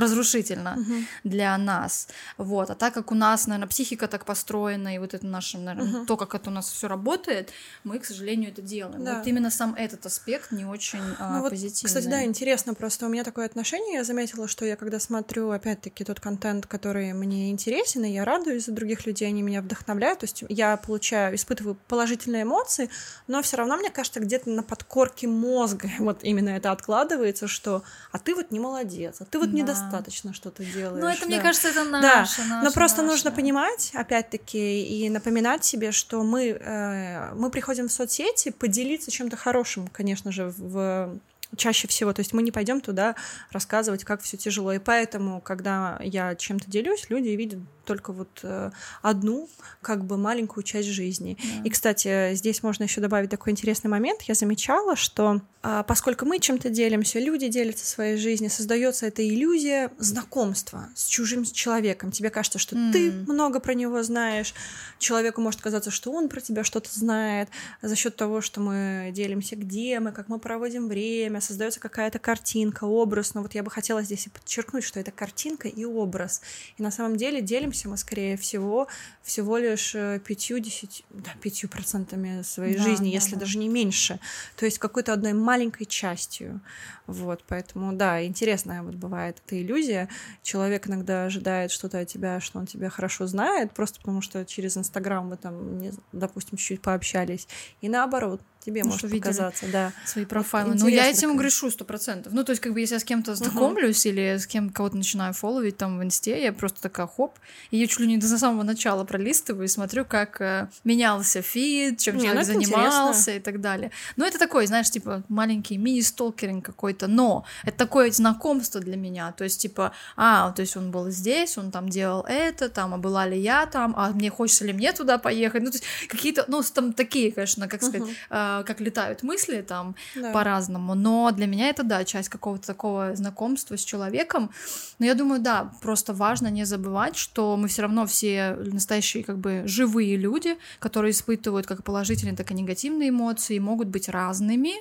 [0.00, 1.06] разрушительно Мгм.
[1.24, 2.08] для нас.
[2.36, 2.70] Вот.
[2.70, 6.06] А так как у нас, наверное, психика так построена, и вот это наше, наверное, Мгм.
[6.06, 7.50] то, как это у нас все работает,
[7.84, 9.04] мы, к сожалению, это делаем.
[9.04, 9.18] Да.
[9.18, 11.88] Вот именно сам этот аспект не очень а, Ну вот, позитивный.
[11.88, 16.04] Кстати, да, интересно, просто у меня такое отношение, я заметила, что я когда смотрю, опять-таки,
[16.04, 20.24] тот контент, который мне интересен, и я радуюсь за других людей, они меня вдохновляют, то
[20.24, 22.88] есть я получаю, испытываю положительные эмоции,
[23.26, 27.82] но все равно, мне кажется, где-то на подкорке мозга вот именно это откладывается, что
[28.12, 29.56] а ты вот не молодец, а ты вот Да.
[29.56, 29.89] недостаточно
[30.32, 31.02] что-то делаешь.
[31.02, 31.42] Ну, это, мне да.
[31.42, 33.12] кажется, это Да, наше, но наше, просто наше.
[33.12, 39.36] нужно понимать, опять-таки, и напоминать себе, что мы, э, мы приходим в соцсети поделиться чем-то
[39.36, 41.18] хорошим, конечно же, в
[41.56, 43.16] чаще всего, то есть мы не пойдем туда
[43.50, 47.58] рассказывать, как все тяжело, и поэтому, когда я чем-то делюсь, люди видят
[47.90, 48.70] только вот э,
[49.02, 49.48] одну,
[49.82, 51.36] как бы маленькую часть жизни.
[51.42, 51.64] Да.
[51.64, 54.22] И, кстати, здесь можно еще добавить такой интересный момент.
[54.22, 59.90] Я замечала, что а, поскольку мы чем-то делимся, люди делятся своей жизнью, создается эта иллюзия
[59.98, 62.12] знакомства с чужим человеком.
[62.12, 63.24] Тебе кажется, что ты М.
[63.24, 64.54] много про него знаешь.
[64.98, 67.50] Человеку может казаться, что он про тебя что-то знает.
[67.82, 72.84] За счет того, что мы делимся, где мы, как мы проводим время, создается какая-то картинка,
[72.84, 73.34] образ.
[73.34, 76.40] Но вот я бы хотела здесь и подчеркнуть, что это картинка и образ.
[76.78, 78.88] И на самом деле делимся мы, скорее всего,
[79.22, 83.40] всего лишь э, пятью, десять, да, пятью процентами своей Да, жизни, да, если да.
[83.40, 84.18] даже не меньше.
[84.56, 86.60] То есть какой-то одной маленькой частью.
[87.06, 90.08] Вот, поэтому, да, интересная вот бывает эта иллюзия.
[90.42, 94.76] Человек иногда ожидает что-то от тебя, что он тебя хорошо знает, просто потому что через
[94.76, 97.48] Инстаграм вы там, не- допустим, чуть-чуть пообщались.
[97.80, 99.92] И наоборот, тебе Ну, может что показаться, да.
[100.04, 100.74] свои профайлы.
[100.74, 101.42] Ну, я интересно этим такое.
[101.44, 102.32] грешу сто процентов.
[102.32, 105.32] Ну, то есть, как бы, если я с кем-то знакомлюсь или с кем кого-то начинаю
[105.34, 107.38] фолловить там в инсте, я просто такая, хоп,
[107.70, 111.98] и я чуть ли не до самого начала пролистываю и смотрю, как э, менялся фид,
[111.98, 113.90] чем Не, ну человек занимался и так далее.
[114.16, 119.44] Ну, это такой, знаешь, типа, маленький мини-сталкеринг какой-то, но это такое знакомство для меня, то
[119.44, 123.26] есть, типа, а, то есть он был здесь, он там делал это, там, а была
[123.26, 126.62] ли я там, а мне хочется ли мне туда поехать, ну, то есть, какие-то, ну,
[126.62, 128.10] там такие, конечно, как сказать, Мгм.
[128.58, 130.32] Э, как летают мысли там, Да.
[130.32, 130.94] по-разному.
[130.94, 134.50] Но для меня это, да, часть какого-то такого знакомства с человеком.
[134.98, 139.38] Но я думаю, да, просто важно не забывать, что мы все равно все настоящие как
[139.38, 144.72] бы живые люди, которые испытывают как положительные, так и негативные эмоции, могут быть разными.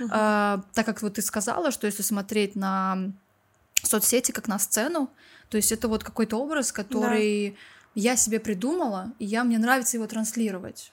[0.00, 0.10] Мгм.
[0.12, 2.98] А, так как вот ты сказала, что если смотреть на
[3.82, 5.10] соцсети как на сцену,
[5.50, 7.56] то есть это вот какой-то образ, который
[7.94, 10.92] я себе придумала, и я, мне нравится его транслировать.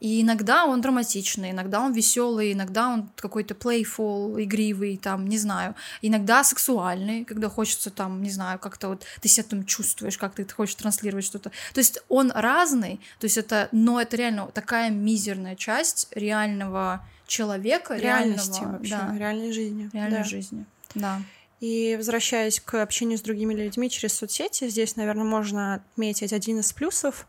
[0.00, 5.74] И иногда он драматичный, иногда он веселый, иногда он какой-то playful, игривый, там, не знаю.
[6.00, 10.48] Иногда сексуальный, когда хочется там, не знаю, как-то вот ты себя там чувствуешь, как ты
[10.48, 11.50] хочешь транслировать что-то.
[11.74, 17.94] То есть он разный, то есть это, но это реально такая мизерная часть реального человека,
[17.96, 19.90] реальности реального, вообще, да, реальной жизни.
[19.92, 20.24] реальной да.
[20.24, 20.64] жизни.
[20.94, 21.22] Да.
[21.60, 26.72] И возвращаясь к общению с другими людьми через соцсети, здесь, наверное, можно отметить один из
[26.72, 27.26] плюсов,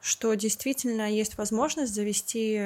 [0.00, 2.60] что действительно есть возможность завести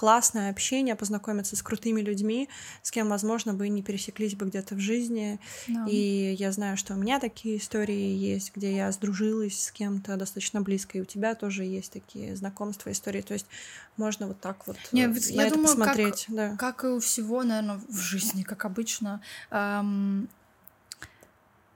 [0.00, 2.48] классное общение, познакомиться с крутыми людьми,
[2.82, 5.38] с кем, возможно, бы не пересеклись бы где-то в жизни.
[5.68, 5.84] Да.
[5.86, 10.62] И я знаю, что у меня такие истории есть, где я сдружилась с кем-то достаточно
[10.62, 13.20] близко, и у тебя тоже есть такие знакомства, истории.
[13.20, 13.44] То есть
[13.98, 16.24] можно вот так вот Не, э, на я это думаю, посмотреть.
[16.26, 16.56] как, да.
[16.56, 20.30] как и у всего, наверное, в жизни, как обычно, эм,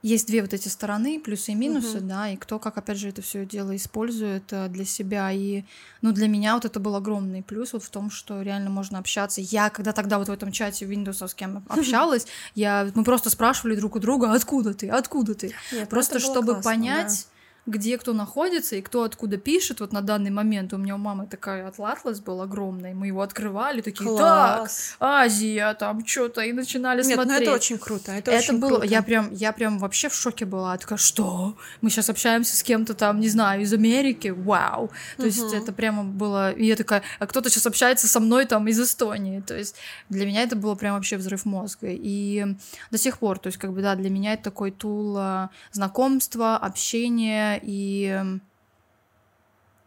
[0.07, 2.07] есть две вот эти стороны, плюсы и минусы, Мгм.
[2.07, 5.31] да, и кто как, опять же, это все дело использует э, для себя.
[5.31, 5.63] И,
[6.03, 9.41] ну, для меня вот это был огромный плюс вот в том, что реально можно общаться.
[9.41, 13.75] Я, когда тогда вот в этом чате Windows с кем общалась, я, мы просто спрашивали
[13.75, 15.47] друг у друга, откуда ты, откуда ты?
[15.71, 17.27] Нет, ну Просто чтобы классно, понять,
[17.65, 19.79] где кто находится и кто откуда пишет.
[19.79, 23.81] Вот на данный момент у меня у мамы такая атлас был огромный, мы его открывали,
[23.81, 24.95] такие, так, Класс.
[24.99, 27.41] Азия, там что-то, и начинали Нет, ну смотреть.
[27.47, 28.11] это очень круто.
[28.11, 28.85] Это, Это очень было, круто.
[28.85, 30.73] я прям, я прям вообще в шоке была.
[30.73, 31.57] Я такая, что?
[31.81, 34.27] Мы сейчас общаемся с кем-то там, не знаю, из Америки?
[34.27, 34.91] Вау!
[35.17, 35.53] То есть Мгм.
[35.53, 36.51] это прямо было...
[36.51, 39.39] И я такая, а кто-то сейчас общается со мной там из Эстонии.
[39.41, 39.75] То есть
[40.09, 41.87] для меня это было прям вообще взрыв мозга.
[41.89, 42.45] И
[42.91, 46.57] до сих пор, то есть как бы, да, для меня это такой тул а, знакомства,
[46.57, 48.23] общения и...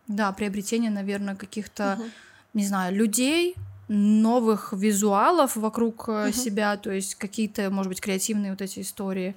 [0.06, 2.10] Да, приобретение, наверное, каких-то Мгм.
[2.54, 3.54] не знаю, людей,
[3.88, 6.32] новых визуалов вокруг э, Мгм.
[6.32, 9.34] себя, то есть какие-то, может быть, креативные вот эти истории.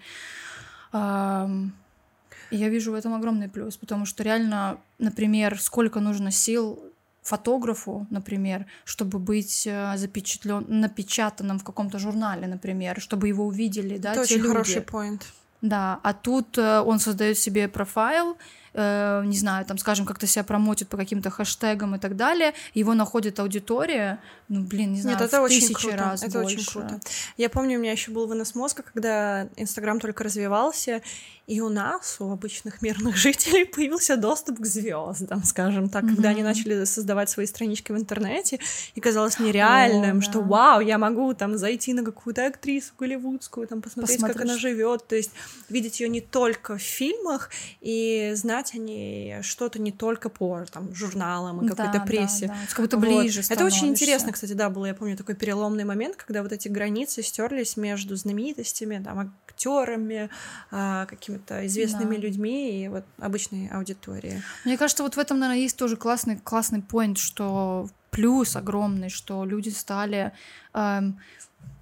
[2.51, 6.83] И я вижу в этом огромный плюс, потому что реально, например, сколько нужно сил
[7.21, 14.27] фотографу, например, чтобы быть запечатлен, напечатанным в каком-то журнале, например, чтобы его увидели, да, это
[14.27, 14.51] те очень люди.
[14.51, 15.27] хороший поинт.
[15.61, 18.37] Да, а тут э, он создает себе профайл,
[18.73, 22.93] э, не знаю, там, скажем, как-то себя промотит по каким-то хэштегам и так далее, его
[22.93, 25.97] находит аудитория, ну, блин, не знаю, Нет, это в очень тысячи круто.
[25.97, 26.57] раз это больше.
[26.57, 26.99] очень круто.
[27.37, 31.01] Я помню, у меня еще был вынос мозга, когда Инстаграм только развивался,
[31.47, 36.43] и у нас, у обычных мирных жителей, появился доступ к звездам, скажем так, когда они
[36.43, 38.59] начали создавать свои странички в интернете,
[38.95, 40.47] и казалось нереальным, что да.
[40.47, 44.51] вау, я могу там зайти на какую-то актрису голливудскую, там посмотреть, как Посмотришь.
[44.51, 45.31] она живет, то есть
[45.69, 50.93] видеть ее не только в фильмах и знать о ней что-то не только по там
[50.93, 52.47] журналам и Да, какой-то да, прессе.
[52.47, 52.55] да.
[52.69, 53.05] Как будто Вот.
[53.07, 56.67] ближе Это очень интересно, кстати, да, был, я помню, такой переломный момент, когда вот эти
[56.67, 60.29] границы стерлись между знаменитостями, там, актерами,
[60.71, 62.21] а, какими-то известными Да.
[62.21, 64.41] людьми и вот обычной аудиторией.
[64.65, 69.45] Мне кажется, вот в этом, наверное, есть тоже классный, классный point, что плюс огромный, что
[69.45, 70.31] люди стали
[70.73, 71.19] эм,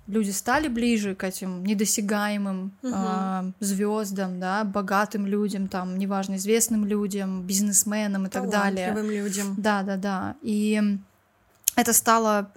[0.09, 3.53] люди стали ближе к этим недосягаемым Мгм.
[3.59, 8.93] звездам, да, богатым людям, там, неважно, известным людям, бизнесменам и так далее.
[9.01, 9.55] Людям.
[9.57, 10.35] Да, да, да.
[10.41, 10.81] И
[11.75, 12.51] это стало,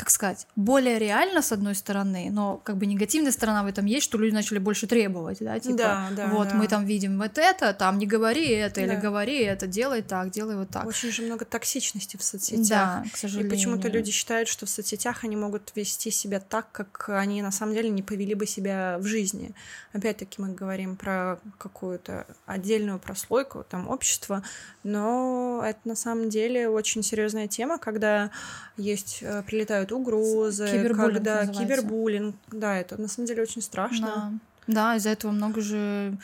[0.00, 4.04] как сказать, более реально, с одной стороны, но как бы негативная сторона в этом есть,
[4.06, 6.54] что люди начали больше требовать, да, типа, Да, да, вот да.
[6.54, 8.96] мы там видим вот это, там не говори это, или Да.
[8.96, 10.86] говори это, делай так, делай вот так.
[10.86, 13.04] Очень же много токсичности в соцсетях.
[13.04, 13.50] Да, к И сожалению.
[13.50, 17.74] почему-то люди считают, что в соцсетях они могут вести себя так, как они на самом
[17.74, 19.54] деле не повели бы себя в жизни.
[19.92, 24.42] Опять-таки мы говорим про какую-то отдельную прослойку там общества,
[24.82, 28.30] но это на самом деле очень серьезная тема, когда
[28.78, 29.42] есть э,
[29.90, 31.62] прилетают угрозы, Кибербуллинг когда называется.
[31.62, 34.40] кибербуллинг, да, это на самом деле очень страшно.
[34.66, 36.16] Да, да из-за этого много же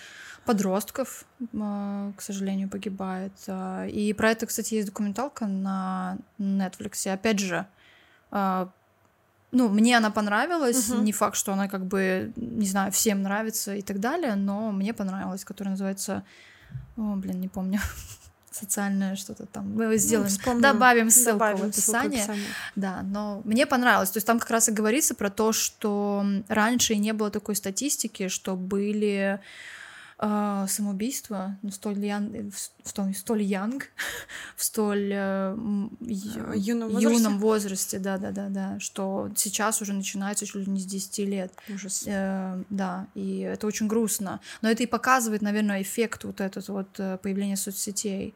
[0.45, 1.25] подростков,
[1.59, 3.33] а, к сожалению, погибает.
[3.49, 7.13] А, И про это, кстати, есть документалка на Netflix.
[7.13, 7.67] Опять же,
[8.31, 8.71] а,
[9.53, 10.89] ну, мне она понравилась.
[10.89, 11.05] Мгм.
[11.05, 14.93] Не факт, что она как бы, не знаю, всем нравится и так далее, но мне
[14.93, 16.25] понравилась, которая называется...
[16.97, 17.81] О, блин, не помню.
[18.61, 19.75] Социальное что-то там.
[19.75, 20.31] Мы сделаем.
[20.31, 20.63] Ну, вспомним.
[20.63, 22.23] Добавим ссылку Добавим в ссылку в описание.
[22.23, 22.47] описании.
[22.75, 24.11] Да, но мне понравилось.
[24.11, 28.29] То есть там как раз и говорится про то, что раньше не было такой статистики,
[28.29, 29.41] что были
[30.19, 32.51] э, самоубийства ну, столь, ян...
[32.51, 33.89] в столь, столь янг,
[34.57, 35.57] в столь э,
[36.01, 37.17] ю- Э, юном возрасте?
[37.17, 41.19] юном возрасте, да, да, да, да, что сейчас уже начинается чуть ли не с 10
[41.19, 41.53] лет.
[41.69, 42.05] Ужас.
[42.07, 44.41] Э, да, и это очень грустно.
[44.63, 48.35] Но это и показывает, наверное, эффект вот этот вот э, появления соцсетей.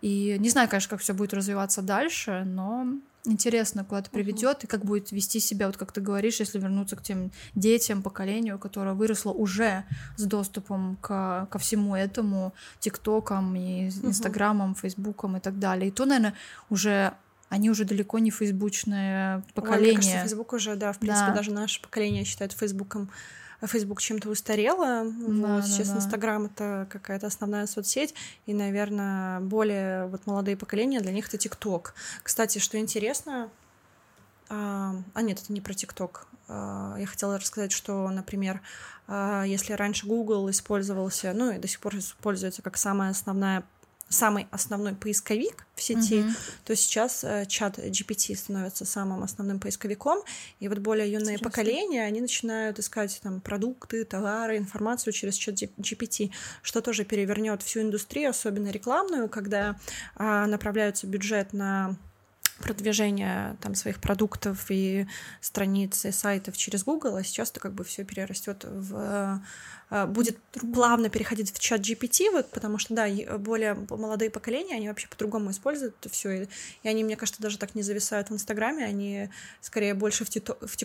[0.00, 2.86] И не знаю, конечно, как все будет развиваться дальше, но
[3.28, 6.96] интересно, куда это приведет и как будет вести себя, вот как ты говоришь, если вернуться
[6.96, 9.84] к тем детям, поколению, которое выросло уже
[10.16, 15.88] с доступом к, ко всему этому, ТикТокам и Инстаграмам, Фейсбукам и так далее.
[15.88, 16.34] И то, наверное,
[16.70, 17.14] уже
[17.48, 19.90] они уже далеко не фейсбучное поколение.
[19.90, 21.34] Ой, мне кажется, Фейсбук уже, да, в принципе, да.
[21.34, 23.10] даже наше поколение считает Фейсбуком
[23.66, 25.04] Facebook чем-то устарело.
[25.04, 25.96] Да, вот, да, сейчас да.
[25.96, 28.14] Инстаграм это какая-то основная соцсеть,
[28.46, 31.94] и, наверное, более вот молодые поколения для них это ТикТок.
[32.22, 33.50] Кстати, что интересно,
[34.48, 36.26] а, а нет, это не про ТикТок.
[36.48, 38.60] А, я хотела рассказать, что, например,
[39.06, 43.64] а, если раньше Google использовался, ну и до сих пор используется как самая основная
[44.08, 46.32] самый основной поисковик в сети, mm-hmm.
[46.64, 50.22] то сейчас э, чат GPT становится самым основным поисковиком,
[50.60, 51.50] и вот более юные Интересно.
[51.50, 56.30] поколения, они начинают искать там продукты, товары, информацию через чат GPT,
[56.62, 59.76] что тоже перевернет всю индустрию, особенно рекламную, когда
[60.16, 61.96] э, направляется бюджет на
[62.58, 65.06] продвижение там своих продуктов и
[65.40, 69.40] страниц и сайтов через Google, а сейчас это как бы все перерастет в
[69.90, 70.38] э, будет
[70.72, 73.06] плавно переходить в чат GPT, вот, потому что, да,
[73.38, 76.48] более молодые поколения, они вообще по-другому используют все, и,
[76.82, 79.30] и они, мне кажется, даже так не зависают в Инстаграме, они
[79.60, 80.76] скорее больше в, тито- в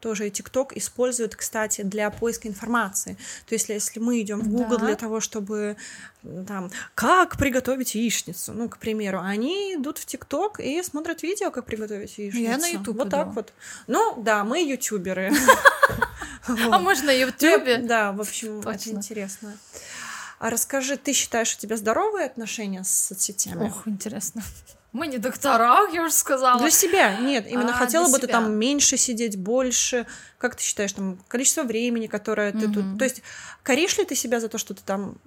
[0.00, 3.16] тоже и ТикТок используют, кстати, для поиска информации.
[3.46, 4.86] То есть, если мы идем в Google да.
[4.86, 5.76] для того, чтобы
[6.46, 11.64] там, как приготовить яичницу, ну, к примеру, они идут в ТикТок и смотрят видео, как
[11.64, 12.50] приготовить яичницу.
[12.50, 12.96] Я на YouTube.
[12.96, 13.52] Вот так вот.
[13.86, 15.32] Ну, да, мы ютуберы.
[16.48, 17.78] А можно на Ютубе?
[17.78, 19.56] Да, в общем, это интересно.
[20.38, 23.68] А расскажи, ты считаешь, у тебя здоровые отношения с соцсетями?
[23.68, 24.42] Ох, интересно.
[24.96, 26.58] Мы не доктора, я уже сказала.
[26.58, 27.46] Для себя, нет.
[27.50, 28.20] Именно а, хотела бы себя.
[28.20, 30.06] ты там меньше сидеть, больше.
[30.38, 32.72] Как ты считаешь, там, количество времени, которое ты mm-hmm.
[32.72, 32.98] тут...
[32.98, 33.22] То есть,
[33.62, 35.18] коришь ли ты себя за то, что ты там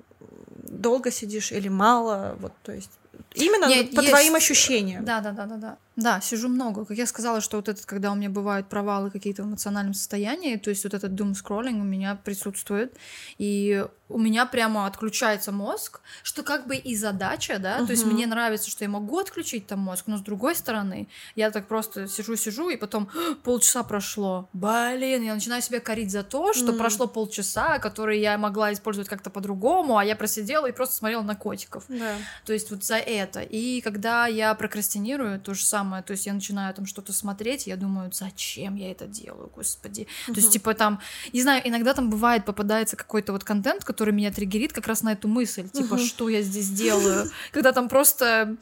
[0.63, 2.35] долго сидишь или мало?
[2.39, 2.89] Вот, то есть,
[3.35, 4.11] именно нет, по есть...
[4.11, 5.05] твоим ощущениям.
[5.05, 5.77] Да, да, да, да, да.
[5.99, 6.85] Да, сижу много.
[6.85, 10.55] Как я сказала, что вот этот, когда у меня бывают провалы какие-то в эмоциональном состоянии,
[10.55, 12.95] то есть вот этот doom scrolling у меня присутствует,
[13.37, 17.85] и у меня прямо отключается мозг, что как бы и задача, да, uh-huh.
[17.85, 21.51] то есть мне нравится, что я могу отключить там мозг, но с другой стороны, я
[21.51, 23.09] так просто сижу-сижу, и потом
[23.43, 26.77] полчаса прошло, блин, я начинаю себя корить за то, что uh-huh.
[26.77, 31.35] прошло полчаса, которые я могла использовать как-то по-другому, а я просидела и просто смотрела на
[31.35, 31.87] котиков.
[31.89, 32.17] Yeah.
[32.45, 33.41] То есть вот за это.
[33.41, 37.67] И когда я прокрастинирую, то же самое самое, то есть я начинаю там что-то смотреть,
[37.67, 40.01] я думаю, зачем я это делаю, господи.
[40.01, 40.33] Uh-huh.
[40.33, 40.99] То есть, типа, там,
[41.33, 45.13] не знаю, иногда там бывает, попадается какой-то вот контент, который меня триггерит как раз на
[45.13, 46.05] эту мысль, типа, uh-huh.
[46.05, 48.55] что я здесь делаю, когда там просто,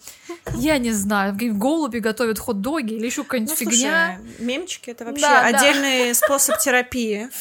[0.55, 4.19] я не знаю, голуби готовят хот-доги или еще какая-нибудь ну, фигня.
[4.19, 6.13] Слушай, мемчики— это вообще да, отдельный да.
[6.13, 7.29] способ терапии.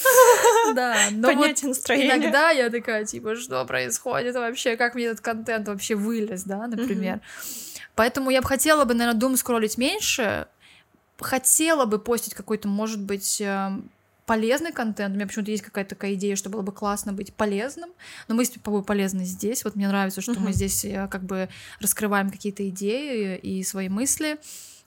[0.74, 2.16] Да, но Поднять настроение.
[2.16, 7.20] Иногда я такая, типа, что происходит вообще, как мне этот контент вообще вылез, да, например.
[7.96, 10.46] Поэтому я бы хотела бы, наверное, дум скроллить меньше,
[11.18, 13.90] хотела бы постить какой-то, может быть, эм,
[14.26, 15.14] полезный контент.
[15.14, 17.90] У меня почему-то есть какая-то такая идея, что было бы классно быть полезным.
[18.28, 19.64] Но мы с тобой полезны здесь.
[19.64, 20.40] Вот мне нравится, что uh-huh.
[20.40, 21.48] мы здесь э, как бы
[21.80, 24.38] раскрываем какие-то идеи и свои мысли.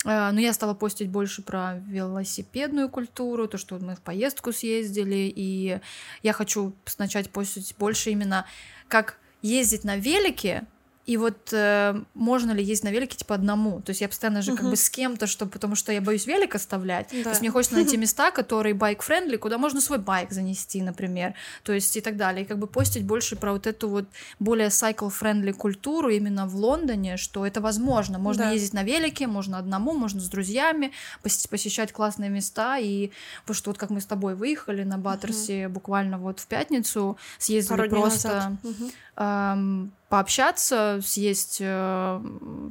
[0.05, 5.33] Э, но я стала постить больше про велосипедную культуру, то, что мы в поездку съездили,
[5.35, 5.79] и
[6.21, 8.45] я хочу начать постить больше именно
[8.87, 10.65] как ездить на велике,
[11.09, 13.81] и вот э, можно ли ездить на велике типа одному?
[13.81, 14.57] То есть я постоянно же uh-huh.
[14.57, 17.07] как бы с кем-то, что, потому что я боюсь велик оставлять.
[17.11, 17.23] Да.
[17.23, 21.33] То есть мне хочется найти места, которые bike-friendly, куда можно свой байк занести, например.
[21.63, 22.43] То есть и так далее.
[22.43, 24.05] И как бы постить больше про вот эту вот
[24.37, 28.19] более cycle-friendly культуру именно в Лондоне, что это возможно.
[28.19, 28.51] Можно да.
[28.51, 30.91] ездить на велике, можно одному, можно с друзьями,
[31.23, 32.77] посещать классные места.
[32.77, 33.09] И
[33.41, 35.69] потому что вот как мы с тобой выехали на Баттерсе uh-huh.
[35.69, 38.55] буквально вот в пятницу, съездили Пару просто...
[38.61, 38.91] Uh-huh.
[39.17, 42.21] Эм, пообщаться, съесть э,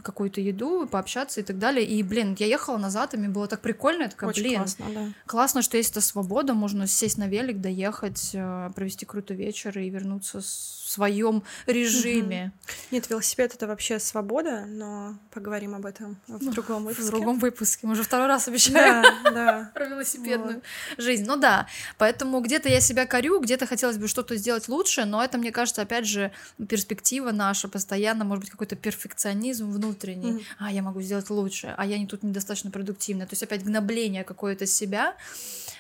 [0.03, 1.87] какую-то еду, пообщаться и так далее.
[1.87, 4.03] И, блин, я ехала назад, и мне было так прикольно.
[4.03, 5.09] Я такая, Очень блин, классно, да.
[5.25, 9.89] классно, что есть эта свобода, можно сесть на велик, доехать, э, провести крутой вечер и
[9.89, 12.53] вернуться в своем режиме.
[12.65, 12.73] Угу.
[12.93, 17.03] Нет, велосипед это вообще свобода, но поговорим об этом в ну, другом выпуске.
[17.03, 17.87] В другом выпуске.
[17.87, 19.71] Мы уже второй раз обещаем да, да.
[19.75, 21.05] про велосипедную вот.
[21.05, 21.25] жизнь.
[21.27, 21.67] Ну да,
[21.99, 25.83] поэтому где-то я себя корю, где-то хотелось бы что-то сделать лучше, но это, мне кажется,
[25.83, 26.33] опять же,
[26.69, 30.47] перспектива наша постоянно, может быть, какой-то перфекционизм внутренний.
[30.59, 33.27] А, я могу сделать лучше, а я не тут недостаточно продуктивна.
[33.27, 35.15] То есть опять гнобление какое-то себя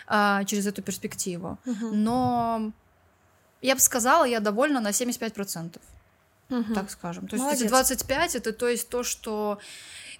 [0.06, 1.58] а, через эту перспективу.
[1.64, 2.72] Но
[3.62, 5.78] я бы сказала, я довольна на 75%.
[6.50, 6.74] Угу.
[6.74, 7.28] Так скажем.
[7.28, 7.62] То есть Молодец.
[7.62, 9.58] эти 25 это то есть то, что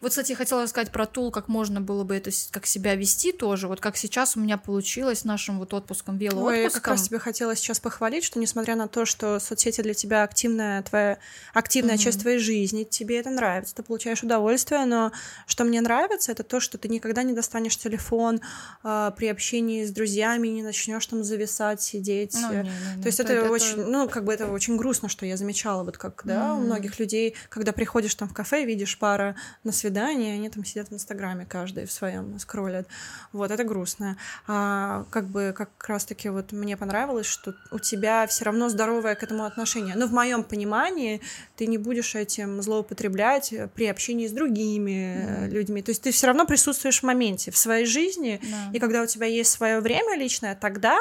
[0.00, 3.32] вот, кстати, я хотела рассказать про тул, как можно было бы это, как себя вести
[3.32, 3.66] тоже.
[3.66, 6.54] Вот как сейчас у меня получилось нашим вот отпуском, велоотпуском.
[6.54, 9.94] Ой, я как раз тебе хотела сейчас похвалить, что несмотря на то, что соцсети для
[9.94, 11.18] тебя активная твоя
[11.52, 11.98] активная mm-hmm.
[11.98, 15.10] часть твоей жизни, тебе это нравится, ты получаешь удовольствие, но
[15.46, 18.40] что мне нравится, это то, что ты никогда не достанешь телефон
[18.84, 22.36] э, при общении с друзьями, не начнешь там зависать, сидеть.
[22.40, 25.08] Ну, не, не, не, то есть это, это очень, ну как бы это очень грустно,
[25.08, 26.56] что я замечала, вот как, да, mm-hmm.
[26.56, 30.88] у многих людей, когда приходишь там в кафе, видишь пара на свидание они там сидят
[30.88, 32.86] в Инстаграме каждый в своем скроллят.
[33.32, 34.16] Вот, это грустно.
[34.46, 39.22] А, как бы как раз-таки вот мне понравилось, что у тебя все равно здоровое к
[39.22, 39.94] этому отношение.
[39.96, 41.20] Но в моем понимании
[41.56, 45.48] ты не будешь этим злоупотреблять при общении с другими mm.
[45.50, 45.82] людьми.
[45.82, 48.70] То есть ты все равно присутствуешь в моменте, в своей жизни, Да.
[48.72, 50.98] и когда у тебя есть свое время личное, тогда,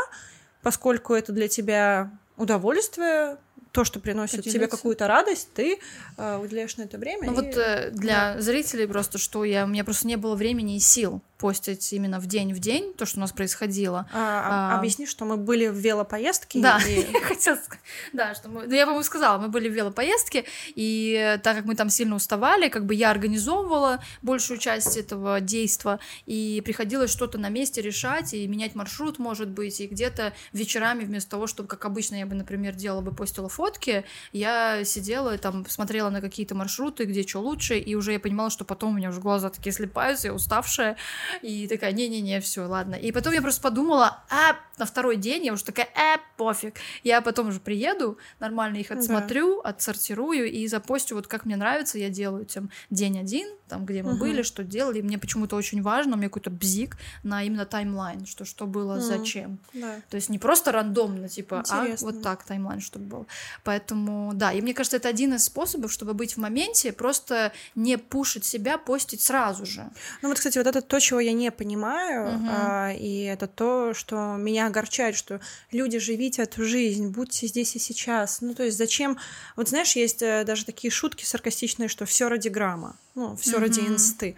[0.62, 3.38] поскольку это для тебя удовольствие,
[3.78, 4.76] то, что приносит тебе Поделиться.
[4.76, 5.78] какую-то радость, ты
[6.18, 7.30] э, уделяешь на это время.
[7.30, 10.78] Ну и- вот э, для зрителей просто, что я, у меня просто не было времени
[10.78, 14.10] и сил постить именно в день в день то, что у нас происходило.
[14.14, 16.60] А, а- объясни, что мы были в велопоездке.
[16.62, 17.84] Да, и- я хотела сказать,
[18.14, 21.66] да, что мы, ну, я, по-моему, сказала, мы были в велопоездке, и э, так как
[21.66, 27.38] мы там сильно уставали, как бы я организовывала большую часть этого действа, и приходилось что-то
[27.38, 31.86] на месте решать, и менять маршрут, может быть, и где-то вечерами вместо того, чтобы, как
[31.86, 36.56] обычно, я бы, например, делала бы, постила фотки, я сидела и там смотрела на какие-то
[36.56, 39.72] маршруты, где что лучше, и уже я понимала, что потом у меня уже глаза такие
[39.74, 40.98] слепаются, я уставшая,
[41.42, 42.96] и такая, не-не-не, все, ладно.
[42.96, 46.76] И потом я просто подумала, а, на второй день я уже такая, э, пофиг.
[47.04, 48.96] Я потом уже приеду, нормально их Да.
[48.96, 54.04] отсмотрю, отсортирую и запостю, вот как мне нравится, я делаю тем день один, там, где
[54.04, 54.20] мы Мгм.
[54.20, 55.00] были, что делали.
[55.00, 58.94] И мне почему-то очень важно, у меня какой-то бзик на именно таймлайн, что что было,
[58.94, 59.02] Мгм.
[59.02, 59.60] зачем.
[59.74, 60.00] Да.
[60.10, 62.12] То есть не просто рандомно, типа, а Интересно.
[62.12, 63.28] вот так таймлайн, чтобы был.
[63.64, 67.98] Поэтому, да, и мне кажется, это один из способов, чтобы быть в моменте, просто не
[67.98, 69.90] пушить себя, постить сразу же.
[70.22, 72.48] Ну вот, кстати, вот это то, чего я не понимаю, Мгм.
[72.50, 75.40] а, и это то, что меня огорчает, что
[75.72, 78.42] люди живите эту жизнь, будьте здесь и сейчас.
[78.42, 79.18] Ну то есть зачем?
[79.56, 83.80] Вот знаешь, есть э, даже такие шутки саркастичные, что все ради грамма, ну все ради
[83.80, 83.94] Мгм.
[83.96, 84.36] инсты.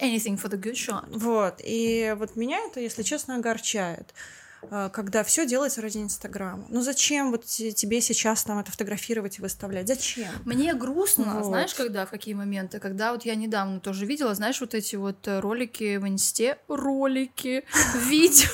[0.00, 1.06] Anything for the good shot.
[1.10, 4.14] Вот, и вот меня это, если честно, огорчает
[4.92, 6.66] когда все делается ради Инстаграма.
[6.68, 9.86] Ну зачем вот те- тебе сейчас там это фотографировать и выставлять?
[9.88, 10.28] Зачем?
[10.44, 11.44] Мне грустно, Вот.
[11.44, 15.26] знаешь, когда, в какие моменты, когда вот я недавно тоже видела, знаешь, вот эти вот
[15.28, 17.64] э, ролики в инсте, ролики,
[18.08, 18.48] видео,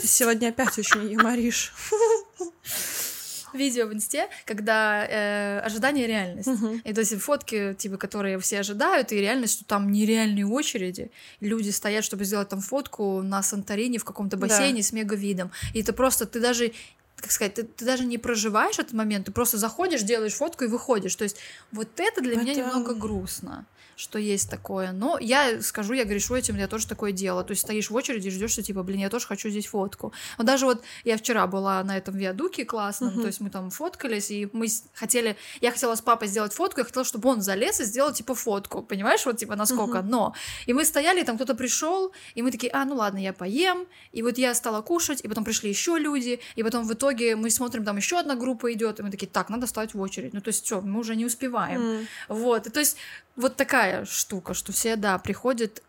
[0.00, 1.72] Ты сегодня опять очень юморишь.
[3.54, 6.48] видео в инсте, когда э, ожидание и реальность.
[6.48, 6.80] Мгм.
[6.84, 11.10] И то есть фотки, типа, которые все ожидают, и реальность, что там нереальные очереди.
[11.40, 14.46] Люди стоят, чтобы сделать там фотку на Санторини в каком-то Да.
[14.46, 15.50] бассейне с мегавидом.
[15.74, 16.72] И это просто, ты даже
[17.16, 20.68] как сказать, ты, ты даже не проживаешь этот момент, ты просто заходишь, делаешь фотку и
[20.68, 21.14] выходишь.
[21.16, 21.36] То есть
[21.70, 23.66] вот это для меня Это- немного грустно,
[24.00, 24.92] что есть такое.
[24.92, 27.44] Но я скажу, я грешу этим, я тоже такое делала.
[27.44, 30.12] То есть стоишь в очереди и ждешь, что типа, блин, я тоже хочу здесь фотку.
[30.38, 33.20] Но даже вот я вчера была на этом виадуке классном, Мгм.
[33.20, 36.84] то есть мы там фоткались, и мы хотели, я хотела с папой сделать фотку, я
[36.84, 40.34] хотела, чтобы он залез и сделал типа фотку, понимаешь, вот типа насколько, но
[40.66, 43.86] и мы стояли, и там кто-то пришел, и мы такие, а, ну ладно, я поем,
[44.12, 47.50] и вот я стала кушать, и потом пришли еще люди, и потом в итоге мы
[47.50, 50.40] смотрим, там еще одна группа идет, и мы такие, так, надо ставить в очередь, ну
[50.40, 52.06] то есть все, мы уже не успеваем, М.
[52.28, 52.96] вот, и то есть
[53.36, 55.82] вот такая штука, что все, да, приходят,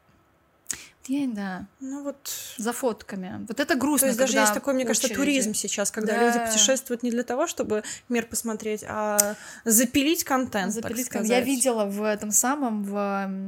[1.08, 3.46] я, да, Ну вот за фотками.
[3.48, 4.08] Вот это грустно.
[4.08, 5.20] То есть даже есть такой, мне кажется, очереди.
[5.22, 6.28] туризм сейчас, когда Да.
[6.28, 9.36] люди путешествуют не для того, чтобы мир посмотреть, а
[9.66, 11.30] запилить контент, Запилить так кон- сказать.
[11.30, 12.94] Я видела в этом самом, в,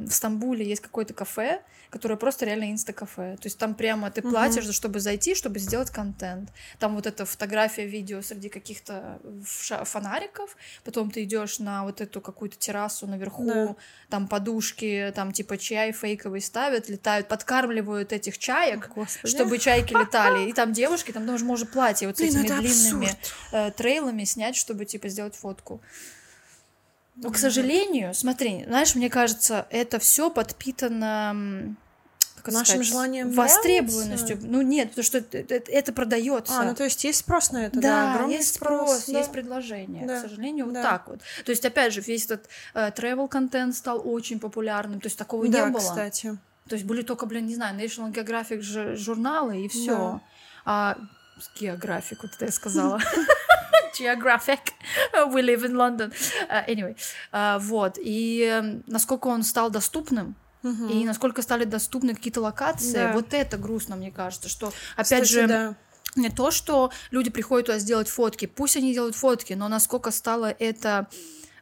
[0.07, 3.35] в Стамбуле есть какое-то кафе, которое просто реально инста-кафе.
[3.39, 6.49] То есть там прямо ты платишь, чтобы зайти, чтобы сделать контент.
[6.79, 12.19] Там вот эта фотография, видео среди каких-то ша- фонариков, потом ты идешь на вот эту
[12.19, 13.75] какую-то террасу наверху, Да.
[14.09, 19.27] там подушки, там типа чай фейковый ставят, летают, подкармливают этих чаек, Господи.
[19.33, 20.49] чтобы чайки летали.
[20.49, 23.09] И там девушки, там даже можно платье вот с Блин, этими длинными
[23.51, 25.81] э, трейлами снять, чтобы типа сделать фотку.
[27.15, 31.75] Но, к сожалению, смотри, знаешь, мне кажется, это все подпитано
[32.37, 34.35] как Нашим сказать, желанием востребованностью.
[34.35, 34.47] нравиться?
[34.49, 36.59] Ну нет, потому что это, это- это продается.
[36.59, 39.19] А, ну то есть есть спрос на это, да, да, огромный есть спрос, да.
[39.19, 40.05] есть предложение.
[40.05, 40.83] Да, К сожалению, вот да.
[40.83, 41.21] так вот.
[41.45, 44.99] То есть, опять же, весь этот э, travel контент стал очень популярным.
[44.99, 45.79] То есть такого Да, не было.
[45.79, 46.37] кстати.
[46.67, 48.61] То есть были только, блин, не знаю, National Geographic
[48.95, 49.95] журналы и все.
[49.95, 50.21] Да.
[50.65, 50.97] А
[51.59, 53.01] Geographic, вот это я сказала.
[53.99, 54.59] Geographic.
[55.27, 56.13] We live in London.
[56.49, 56.97] Uh, anyway.
[57.31, 57.97] Uh, вот.
[58.01, 60.87] И э, насколько он стал доступным, Мгм.
[60.87, 63.11] и насколько стали доступны какие-то локации, Да.
[63.13, 65.75] вот это грустно, мне кажется, что, опять Кстати, же, да.
[66.15, 70.45] не то, что люди приходят туда сделать фотки, пусть они делают фотки, но насколько стало
[70.57, 71.07] это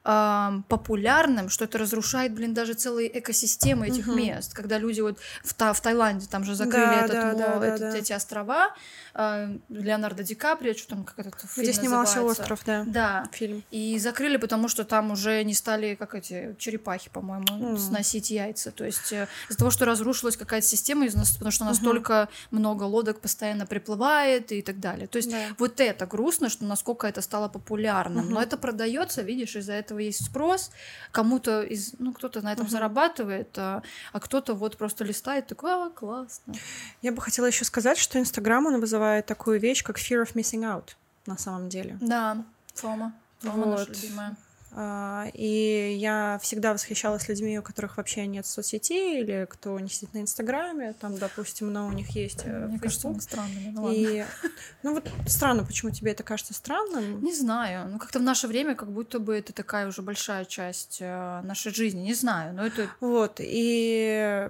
[0.03, 4.17] популярным, что это разрушает, блин, даже целые экосистемы этих Мгм.
[4.17, 4.53] мест.
[4.53, 7.59] Когда люди вот в, Та- в Таиланде там же закрыли Да, этот, да, мо- да,
[7.59, 7.97] да, этот- да.
[7.97, 8.75] эти острова,
[9.13, 12.41] а, Леонардо Ди Каприо, что там, как этот фильм Где снимался называется?
[12.43, 12.83] остров, да.
[12.87, 13.25] Да.
[13.31, 13.63] Фильм.
[13.71, 17.77] И закрыли, потому что там уже не стали, как эти черепахи, по-моему, М.
[17.77, 18.71] сносить яйца.
[18.71, 22.83] То есть э, из-за того, что разрушилась какая-то система, из-за нас- потому что настолько много
[22.83, 25.07] лодок постоянно приплывает и так далее.
[25.07, 25.37] То есть Да.
[25.57, 28.25] вот это грустно, что насколько это стало популярным.
[28.25, 28.33] Мгм.
[28.35, 30.71] Но это продается, видишь, из-за этого этого есть спрос,
[31.11, 32.69] кому-то из, ну, кто-то на этом uh-huh.
[32.69, 33.83] зарабатывает, а,
[34.13, 36.53] а кто-то вот просто листает, такой, а, классно.
[37.01, 40.63] Я бы хотела еще сказать, что Инстаграм, он вызывает такую вещь, как fear of missing
[40.63, 40.91] out,
[41.25, 41.97] на самом деле.
[42.01, 42.43] Да,
[42.75, 43.13] Фома.
[43.41, 43.79] Фома вот.
[43.79, 44.35] наша любимая.
[44.73, 50.13] А, и я всегда восхищалась людьми, у которых вообще нет соцсетей, или кто не сидит
[50.13, 54.23] на Инстаграме, там, допустим, но у них есть э, Мне кажется, они странными, ну и...
[54.83, 57.21] Ну вот странно, почему тебе это кажется странным?
[57.21, 60.99] Не знаю, ну как-то в наше время как будто бы это такая уже большая часть
[61.01, 62.87] э, нашей жизни, не знаю, но это...
[63.01, 64.49] Вот, и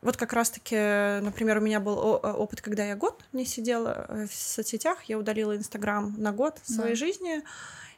[0.00, 0.76] вот как раз-таки,
[1.20, 5.56] например, у меня был опыт, когда я год не сидела э, в соцсетях, я удалила
[5.56, 6.96] Инстаграм на год своей да.
[6.96, 7.42] жизни,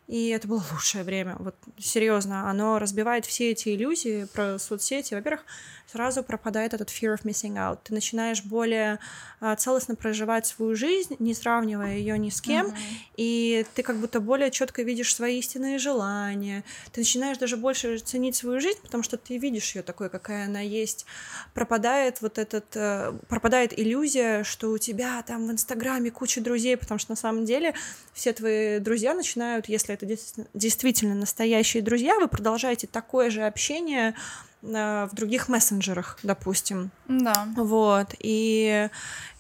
[0.07, 1.37] и это было лучшее время.
[1.39, 5.15] Вот серьезно, оно разбивает все эти иллюзии про соцсети.
[5.15, 5.45] Во-первых,
[5.91, 7.79] сразу пропадает этот fear of missing out.
[7.85, 8.99] Ты начинаешь более
[9.41, 12.77] а, целостно проживать свою жизнь, не сравнивая ее ни с кем, uh-huh.
[13.17, 16.65] и ты как будто более четко видишь свои истинные желания.
[16.93, 20.61] Ты начинаешь даже больше ценить свою жизнь, потому что ты видишь ее такой, какая она
[20.61, 21.07] есть.
[21.55, 26.99] Пропадает вот этот, э, пропадает иллюзия, что у тебя там в Инстаграме куча друзей, потому
[26.99, 27.75] что на самом деле
[28.13, 30.07] все твои друзья начинают, если это
[30.55, 34.15] действительно настоящие друзья, вы продолжаете такое же общение
[34.63, 36.91] в других мессенджерах, допустим.
[37.07, 37.47] Да.
[37.57, 38.15] Вот.
[38.19, 38.89] И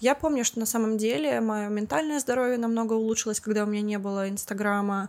[0.00, 3.98] я помню, что на самом деле мое ментальное здоровье намного улучшилось, когда у меня не
[3.98, 5.09] было Инстаграма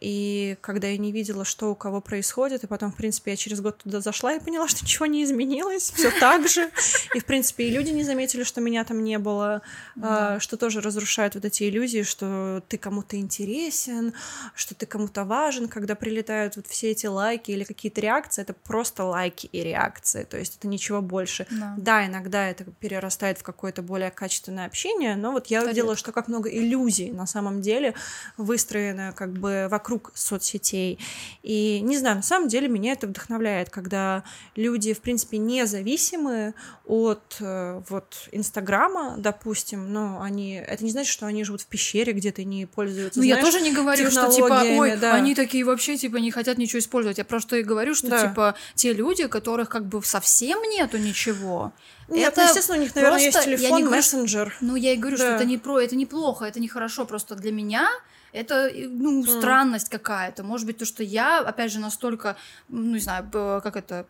[0.00, 3.60] и когда я не видела, что у кого происходит, и потом, в принципе, я через
[3.60, 6.70] год туда зашла и поняла, что ничего не изменилось, все так же,
[7.14, 9.62] и, в принципе, и люди не заметили, что меня там не было,
[9.94, 10.40] да.
[10.40, 14.14] что тоже разрушает вот эти иллюзии, что ты кому-то интересен,
[14.54, 19.04] что ты кому-то важен, когда прилетают вот все эти лайки или какие-то реакции, это просто
[19.04, 21.46] лайки и реакции, то есть это ничего больше.
[21.50, 26.12] Да, да иногда это перерастает в какое-то более качественное общение, но вот я увидела, что
[26.12, 27.94] как много иллюзий на самом деле
[28.38, 30.98] выстроено как бы вокруг вокруг соцсетей.
[31.42, 34.22] И не знаю, на самом деле меня это вдохновляет, когда
[34.54, 36.54] люди, в принципе, независимы
[36.86, 42.12] от э, вот Инстаграма, допустим, но они, это не значит, что они живут в пещере
[42.12, 43.18] где-то не пользуются.
[43.18, 45.14] Ну, знаешь, я тоже не говорю, что типа, ой, да.
[45.14, 47.18] они такие вообще типа не хотят ничего использовать.
[47.18, 48.28] Я просто и говорю, что да.
[48.28, 51.72] типа те люди, которых как бы совсем нету ничего,
[52.08, 54.56] нет, это ну, естественно, у них, наверное, есть телефон, мессенджер.
[54.60, 55.24] Ну, я и говорю, да.
[55.24, 57.04] что это не про, это неплохо, это нехорошо.
[57.04, 57.88] Просто для меня
[58.32, 59.38] это, ну, mm.
[59.38, 60.42] странность какая-то.
[60.42, 62.36] Может быть, то, что я, опять же, настолько,
[62.68, 64.06] ну, не знаю, как это,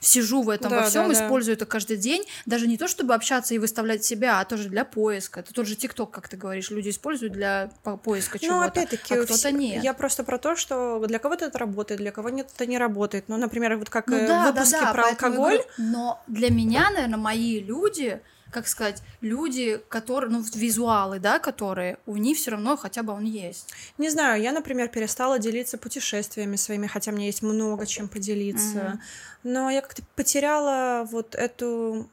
[0.00, 1.62] сижу в этом да, во всем, да, использую да.
[1.62, 5.40] это каждый день, даже не то, чтобы общаться и выставлять себя, а тоже для поиска.
[5.40, 7.70] Это тот же ТикТок, как ты говоришь, люди используют для
[8.04, 9.82] поиска чего-то, ну, опять-таки, а кто-то нет.
[9.82, 13.24] Я просто про то, что для кого-то это работает, для кого нет, это не работает.
[13.28, 15.36] Ну, например, вот как ну, э, да, выпуски да, да, про алкоголь.
[15.36, 18.20] Говорю, но для меня, наверное, мои люди
[18.50, 23.24] как сказать, люди, которые, ну, визуалы, да, которые, у них все равно хотя бы он
[23.24, 23.72] есть.
[23.98, 28.78] Не знаю, я, например, перестала делиться путешествиями своими, хотя мне есть много чем поделиться.
[28.78, 28.98] Mm-hmm.
[29.44, 32.08] Но я как-то потеряла вот эту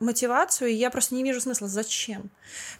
[0.00, 2.30] мотивацию, и я просто не вижу смысла, зачем.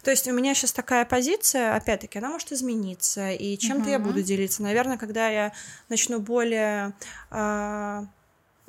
[0.03, 3.93] То есть у меня сейчас такая позиция, опять-таки, она может измениться, и чем-то uh-huh.
[3.93, 4.61] я буду делиться.
[4.63, 5.53] Наверное, когда я
[5.89, 6.93] начну более
[7.31, 8.05] э,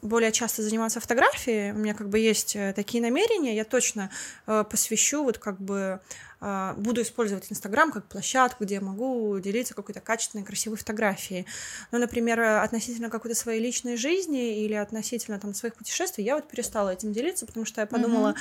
[0.03, 4.11] более часто заниматься фотографией, у меня как бы есть э, такие намерения, я точно
[4.47, 6.01] э, посвящу вот как бы
[6.41, 11.47] буду использовать Инстаграм как площадку, где я могу делиться какой-то качественной, красивой фотографией.
[11.93, 16.91] Но, например, относительно какой-то своей личной жизни или относительно там своих путешествий, я вот перестала
[16.91, 18.35] этим делиться, потому что я подумала,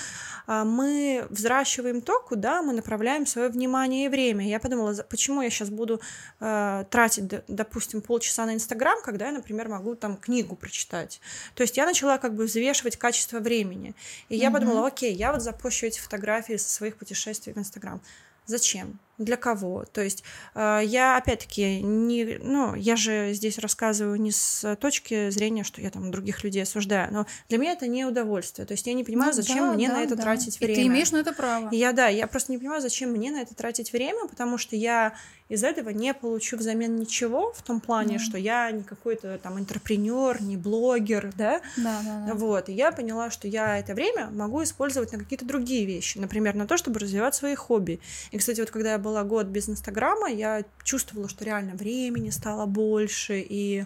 [0.48, 0.64] mm-hmm.
[0.66, 4.48] мы взращиваем то, куда мы направляем свое внимание и время.
[4.48, 6.02] Я подумала, почему я сейчас буду
[6.40, 11.22] э, тратить, допустим, полчаса на Инстаграм, когда я, например, могу там книгу прочитать.
[11.56, 13.96] То есть я начала как бы взвешивать качество времени.
[14.30, 14.38] И mm-hmm.
[14.38, 17.85] я подумала, окей, я вот запущу эти фотографии со своих путешествий в Инстаграм.
[17.86, 18.02] Инстаграм.
[18.46, 19.00] Зачем?
[19.18, 19.86] Для кого?
[19.86, 25.64] То есть э, я опять-таки не, ну, я же здесь рассказываю не с точки зрения,
[25.64, 28.66] что я там других людей осуждаю, но для меня это не удовольствие.
[28.66, 30.24] То есть я не понимаю, ну, зачем да, мне да, на это да.
[30.24, 30.74] тратить время.
[30.74, 31.70] И ты имеешь на это право.
[31.72, 35.16] Я да, я просто не понимаю, зачем мне на это тратить время, потому что я
[35.48, 38.20] из этого не получу взамен ничего в том плане, mm.
[38.20, 41.62] что я не какой-то там интерпренер, не блогер, да?
[41.78, 42.34] Да, да, да.
[42.34, 46.56] Вот, и я поняла, что я это время могу использовать на какие-то другие вещи, например,
[46.56, 48.00] на то, чтобы развивать свои хобби.
[48.32, 52.66] И, кстати, вот когда я была год без Инстаграма, я чувствовала, что реально времени стало
[52.66, 53.86] больше, и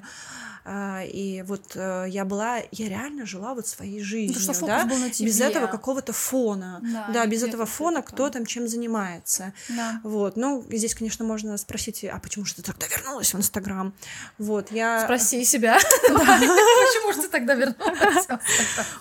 [0.71, 4.85] а, и вот э, я была, я реально жила вот своей жизнью, да, что да?
[4.85, 5.27] Был на тебе.
[5.27, 9.99] без этого какого-то фона, да, да без этого фона, кто там чем занимается, да.
[10.03, 13.93] вот, ну, здесь, конечно, можно спросить, а почему же ты тогда вернулась в Инстаграм,
[14.37, 15.05] вот, я...
[15.05, 18.27] Спроси себя, почему же ты тогда вернулась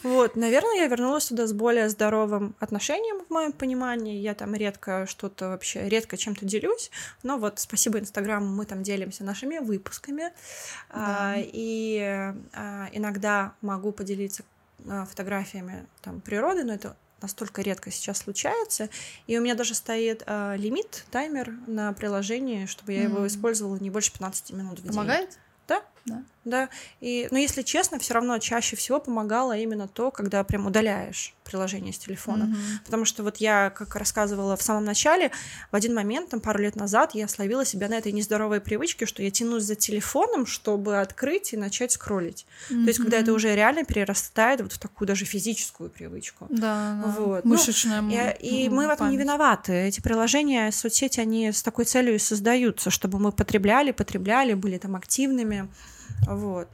[0.03, 5.07] Вот, наверное, я вернулась туда с более здоровым отношением, в моем понимании, я там редко
[5.07, 6.91] что-то вообще, редко редко чем-то делюсь,
[7.23, 10.33] но вот спасибо Инстаграму мы там делимся нашими выпусками,
[10.91, 11.35] да.
[11.35, 14.43] а, и а, иногда могу поделиться
[14.89, 18.89] а, фотографиями там природы, но это настолько редко сейчас случается.
[19.27, 23.05] И у меня даже стоит э, лимит, таймер на приложении, чтобы я mm.
[23.07, 24.93] его использовала не больше 15 минут в день.
[24.93, 25.37] Помогает?
[25.67, 25.83] Да.
[26.09, 26.23] Да.
[26.49, 26.69] Да.
[27.01, 31.93] И, но если честно, все равно чаще всего помогало именно то, когда прям удаляешь приложение
[31.93, 32.45] с телефона.
[32.45, 32.85] Mm-hmm.
[32.85, 35.31] Потому что вот я, как рассказывала в самом начале,
[35.71, 39.23] в один момент, там, пару лет назад, я словила себя на этой нездоровой привычке, что
[39.23, 42.47] я тянусь за телефоном, чтобы открыть и начать скроллить.
[42.71, 42.83] Mm-hmm.
[42.83, 46.47] То есть, когда это уже реально перерастает вот в такую даже физическую привычку.
[46.51, 47.15] Да, да.
[47.19, 47.45] Вот.
[47.45, 49.73] Мышечная ну, И, и мы в этом не виноваты.
[49.73, 54.97] Эти приложения, соцсети, они с такой целью и создаются, чтобы мы потребляли, потребляли, были там
[54.97, 55.69] активными.
[56.27, 56.69] Вот.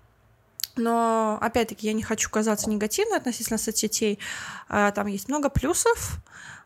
[0.77, 4.19] Но, опять-таки, я не хочу казаться негативно относительно соцсетей.
[4.69, 6.19] А, там есть много плюсов,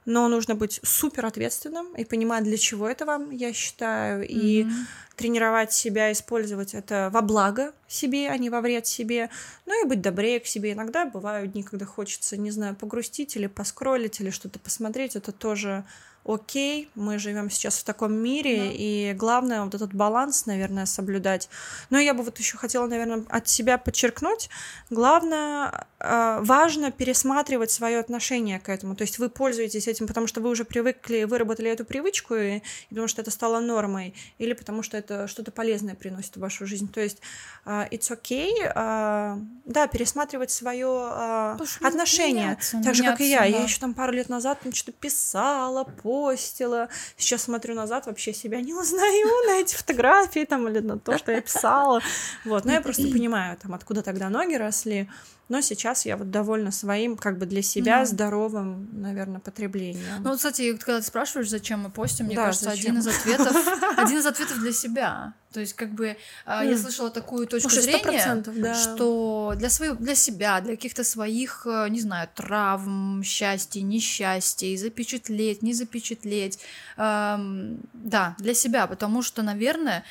[0.06, 4.72] но нужно быть супер ответственным и понимать, для чего это вам, я считаю, и mm-hmm.
[5.16, 9.28] тренировать себя, использовать это во благо себе, а не во вред себе,
[9.66, 10.72] ну и быть добрее к себе.
[10.72, 15.84] Иногда бывают дни, когда хочется, не знаю, погрустить или поскролить, или что-то посмотреть, это тоже
[16.28, 18.70] окей, мы живем сейчас в таком мире, да.
[18.70, 21.48] и главное вот этот баланс, наверное, соблюдать.
[21.88, 24.50] Но я бы вот еще хотела, наверное, от себя подчеркнуть,
[24.90, 28.94] главное, э, важно пересматривать свое отношение к этому.
[28.94, 32.62] То есть вы пользуетесь этим, потому что вы уже привыкли, выработали эту привычку, и, и
[32.90, 36.82] потому что это стало нормой, или потому что это что-то полезное приносит в вашу жизь.
[36.92, 37.18] То есть
[37.64, 43.40] uh, it's okay, uh, да, пересматривать свое отношение, меняться, так же, как и я.
[43.40, 43.44] Да.
[43.46, 45.84] Я еще там пару лет назад что-то писала,
[46.18, 46.88] постила.
[47.16, 51.32] Сейчас смотрю назад, вообще себя не узнаю на эти фотографии там или на то, что
[51.32, 52.00] я писала.
[52.44, 55.08] Вот, но я просто понимаю, там, откуда тогда ноги росли.
[55.48, 58.06] Но сейчас я вот довольна своим, как бы для себя, mm.
[58.06, 60.22] здоровым, наверное, потреблением.
[60.22, 62.96] Ну, вот, кстати, когда ты спрашиваешь, зачем мы постим, мне да, кажется, зачем?
[62.96, 63.56] один из ответов,
[63.96, 65.32] один из ответов для себя.
[65.52, 66.70] То есть, как бы, mm.
[66.70, 68.74] я слышала такую точку зрения, да.
[68.74, 75.62] что для своего, для себя, для каких-то своих, э, не знаю, травм, счастья, несчастья, запечатлеть,
[75.62, 76.58] не запечатлеть,
[76.98, 80.04] эм, да, для себя, потому что, наверное,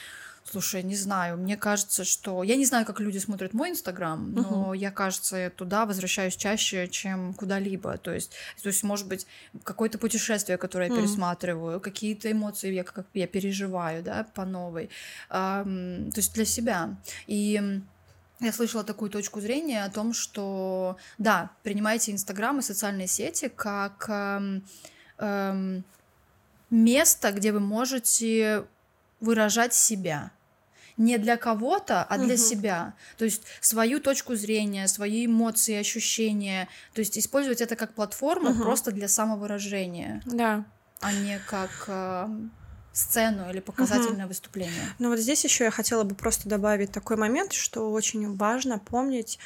[0.50, 2.42] Слушай, не знаю, мне кажется, что...
[2.42, 4.74] Я не знаю, как люди смотрят мой Инстаграм, но угу.
[4.74, 7.98] я, кажется, туда возвращаюсь чаще, чем куда-либо.
[7.98, 8.32] То есть,
[8.62, 9.28] то есть может быть,
[9.64, 11.02] какое-то путешествие, которое я угу.
[11.02, 14.90] пересматриваю, какие-то эмоции, я, как я переживаю, да, по новой.
[15.30, 16.96] Эм, то есть для себя.
[17.26, 17.82] И
[18.40, 24.06] я слышала такую точку зрения о том, что, да, принимайте Инстаграм и социальные сети как
[24.08, 24.64] эм,
[25.18, 25.84] эм,
[26.70, 28.64] место, где вы можете
[29.20, 30.32] выражать себя
[30.98, 32.42] не для кого-то, а для угу.
[32.42, 32.94] себя.
[33.18, 36.68] То есть свою точку зрения, свои эмоции, ощущения.
[36.94, 38.64] То есть использовать это как платформу угу.
[38.64, 40.22] просто для самовыражения.
[40.26, 40.66] Да.
[41.00, 42.28] А не как э,
[42.94, 44.30] сцену или показательное угу.
[44.30, 44.82] выступление.
[44.98, 49.40] Ну вот здесь еще я хотела бы просто добавить такой момент, что очень важно помнить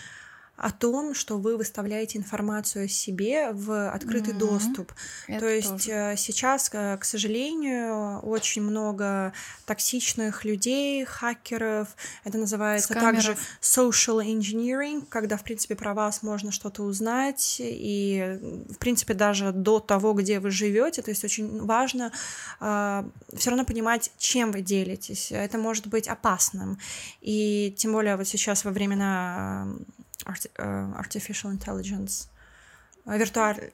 [0.61, 4.37] о том, что вы выставляете информацию о себе в открытый mm-hmm.
[4.37, 4.93] доступ.
[5.27, 5.91] Это То есть тоже.
[5.91, 9.33] Э, сейчас, э, к сожалению, очень много
[9.65, 11.87] токсичных людей, хакеров.
[12.23, 13.25] Это называется Скамеров.
[13.25, 18.37] также social engineering, когда, в принципе, про вас можно что-то узнать, и,
[18.69, 21.01] в принципе, даже до того, где вы живете.
[21.01, 22.11] То есть очень важно
[22.59, 23.03] э,
[23.33, 25.31] все равно понимать, чем вы делитесь.
[25.31, 26.77] Это может быть опасным.
[27.21, 29.67] И тем более вот сейчас во времена
[30.25, 32.27] Э, artificial intelligence,
[33.05, 33.71] э, виртуаль...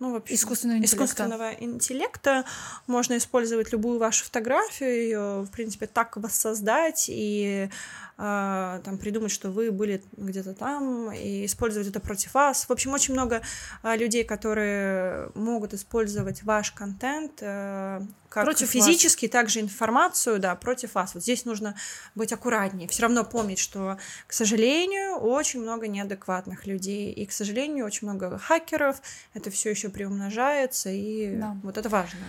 [0.00, 1.04] Ну, вообще, искусственного интеллекта.
[1.04, 2.44] искусственного интеллекта.
[2.86, 7.68] Можно использовать любую вашу фотографию, ее, в принципе, так воссоздать и
[8.16, 12.64] э, там придумать, что вы были где-то там, и использовать это против вас.
[12.64, 13.42] В общем, очень много
[13.82, 19.32] э, людей, которые могут использовать ваш контент э, как против физически, вас.
[19.32, 21.14] также информацию, да, против вас.
[21.14, 21.74] Вот здесь нужно
[22.14, 22.88] быть аккуратнее.
[22.88, 28.38] Все равно помнить, что, к сожалению, очень много неадекватных людей, и, к сожалению, очень много
[28.38, 29.02] хакеров.
[29.34, 31.56] Это все еще приумножается, и да.
[31.62, 32.20] вот это важно.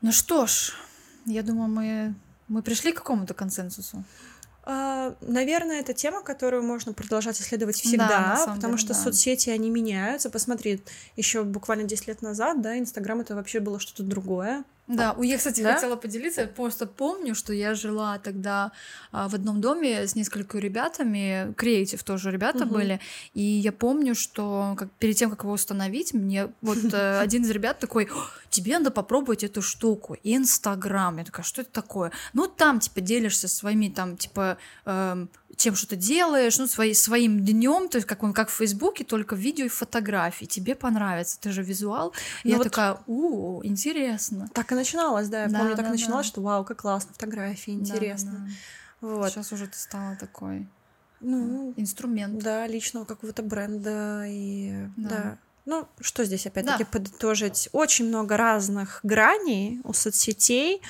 [0.00, 0.74] Ну что ж,
[1.26, 2.14] я думаю, мы
[2.48, 4.04] мы пришли к какому-то консенсусу.
[4.66, 8.94] А, наверное, это тема, которую можно продолжать исследовать всегда, да, потому деле, что да.
[8.94, 10.30] соцсети, они меняются.
[10.30, 10.82] Посмотри,
[11.16, 14.64] еще буквально 10 лет назад, да, Инстаграм это вообще было что-то другое.
[14.86, 15.74] Да, я, кстати, да?
[15.74, 16.42] хотела поделиться.
[16.42, 18.72] Я просто помню, что я жила тогда
[19.12, 22.74] а, в одном доме с несколькими ребятами, креатив тоже ребята угу.
[22.74, 23.00] были,
[23.32, 27.50] и я помню, что как, перед тем, как его установить, мне вот э, один из
[27.50, 28.10] ребят такой,
[28.50, 31.16] тебе надо попробовать эту штуку, Инстаграм.
[31.16, 32.12] Я такая, что это такое?
[32.34, 37.88] Ну, там, типа, делишься своими, там, типа, эм, чем что-то делаешь, ну, свои, своим днем,
[37.88, 40.44] то есть как, как в Фейсбуке, только видео и фотографии.
[40.44, 42.12] Тебе понравится, ты же визуал.
[42.42, 44.48] И я вот такая, у, интересно.
[44.52, 45.42] Так и начиналось, да.
[45.42, 46.30] Я да, помню, так да, начиналось, да.
[46.30, 48.32] что вау, как классно, фотографии, интересно.
[48.32, 49.16] Да, да.
[49.16, 49.30] Вот.
[49.30, 50.66] Сейчас уже ты стала такой
[51.20, 52.42] ну, инструмент.
[52.42, 55.08] Да, личного какого-то бренда и да.
[55.08, 55.38] да.
[55.66, 56.90] Ну, что здесь опять-таки да.
[56.90, 57.70] подытожить?
[57.72, 60.82] Очень много разных граней у соцсетей,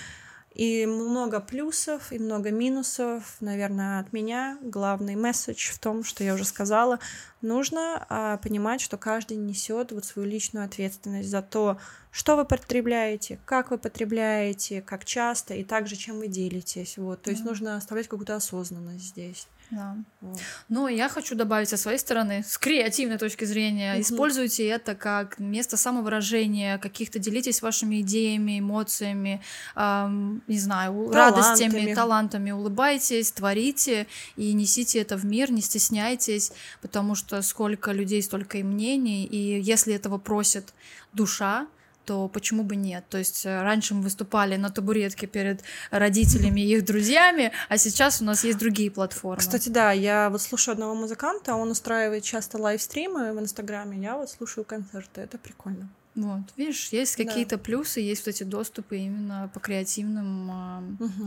[0.55, 3.37] и много плюсов, и много минусов.
[3.41, 7.01] Наверное, от меня главный месседж в том, что я уже сказала,
[7.43, 11.79] нужно а, понимать, что каждый несет вот свою личную ответственность за то,
[12.13, 16.97] что вы потребляете, как вы потребляете, как часто, и также чем вы делитесь.
[16.99, 17.23] Вот.
[17.23, 19.49] То есть mm нужно оставлять какую-то осознанность здесь.
[19.71, 19.97] Да.
[20.21, 20.39] Вот.
[20.69, 25.39] Но я хочу добавить со своей стороны, с креативной точки зрения, mm используйте это как
[25.39, 29.41] место самовыражения, каких-то делитесь вашими идеями, эмоциями,
[29.77, 31.15] эм, не знаю, талантами.
[31.15, 34.07] радостями, талантами, улыбайтесь, творите
[34.37, 36.53] и несите это в мир, не стесняйтесь,
[36.83, 40.75] потому что сколько людей, столько и мнений, и если этого просит
[41.13, 41.67] душа,
[42.05, 43.05] то почему бы нет?
[43.09, 48.21] То есть э, раньше мы выступали на табуретке перед родителями и их друзьями, а сейчас
[48.21, 49.39] у нас есть другие платформы.
[49.39, 54.31] Кстати, да, я вот слушаю одного музыканта, он устраивает часто лайвстримы в Инстаграме, я вот
[54.31, 55.89] слушаю концерты, это прикольно.
[56.15, 57.63] Вот, видишь, есть какие-то да.
[57.63, 61.27] плюсы, есть вот эти доступы именно по креативным угу.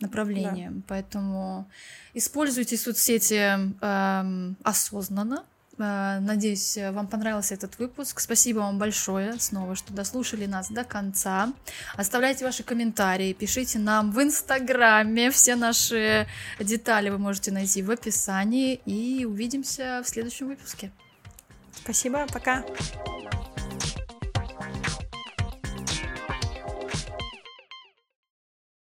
[0.00, 0.82] направлениям, да.
[0.88, 1.70] поэтому
[2.12, 5.44] используйте соцсети э, осознанно,
[5.78, 8.20] надеюсь, вам понравился этот выпуск.
[8.20, 11.52] Спасибо вам большое снова, что дослушали нас до конца.
[11.96, 15.30] Оставляйте ваши комментарии, пишите нам в Инстаграме.
[15.30, 16.26] Все наши
[16.60, 18.80] детали вы можете найти в описании.
[18.84, 20.90] И увидимся в следующем выпуске.
[21.72, 22.64] Спасибо, пока.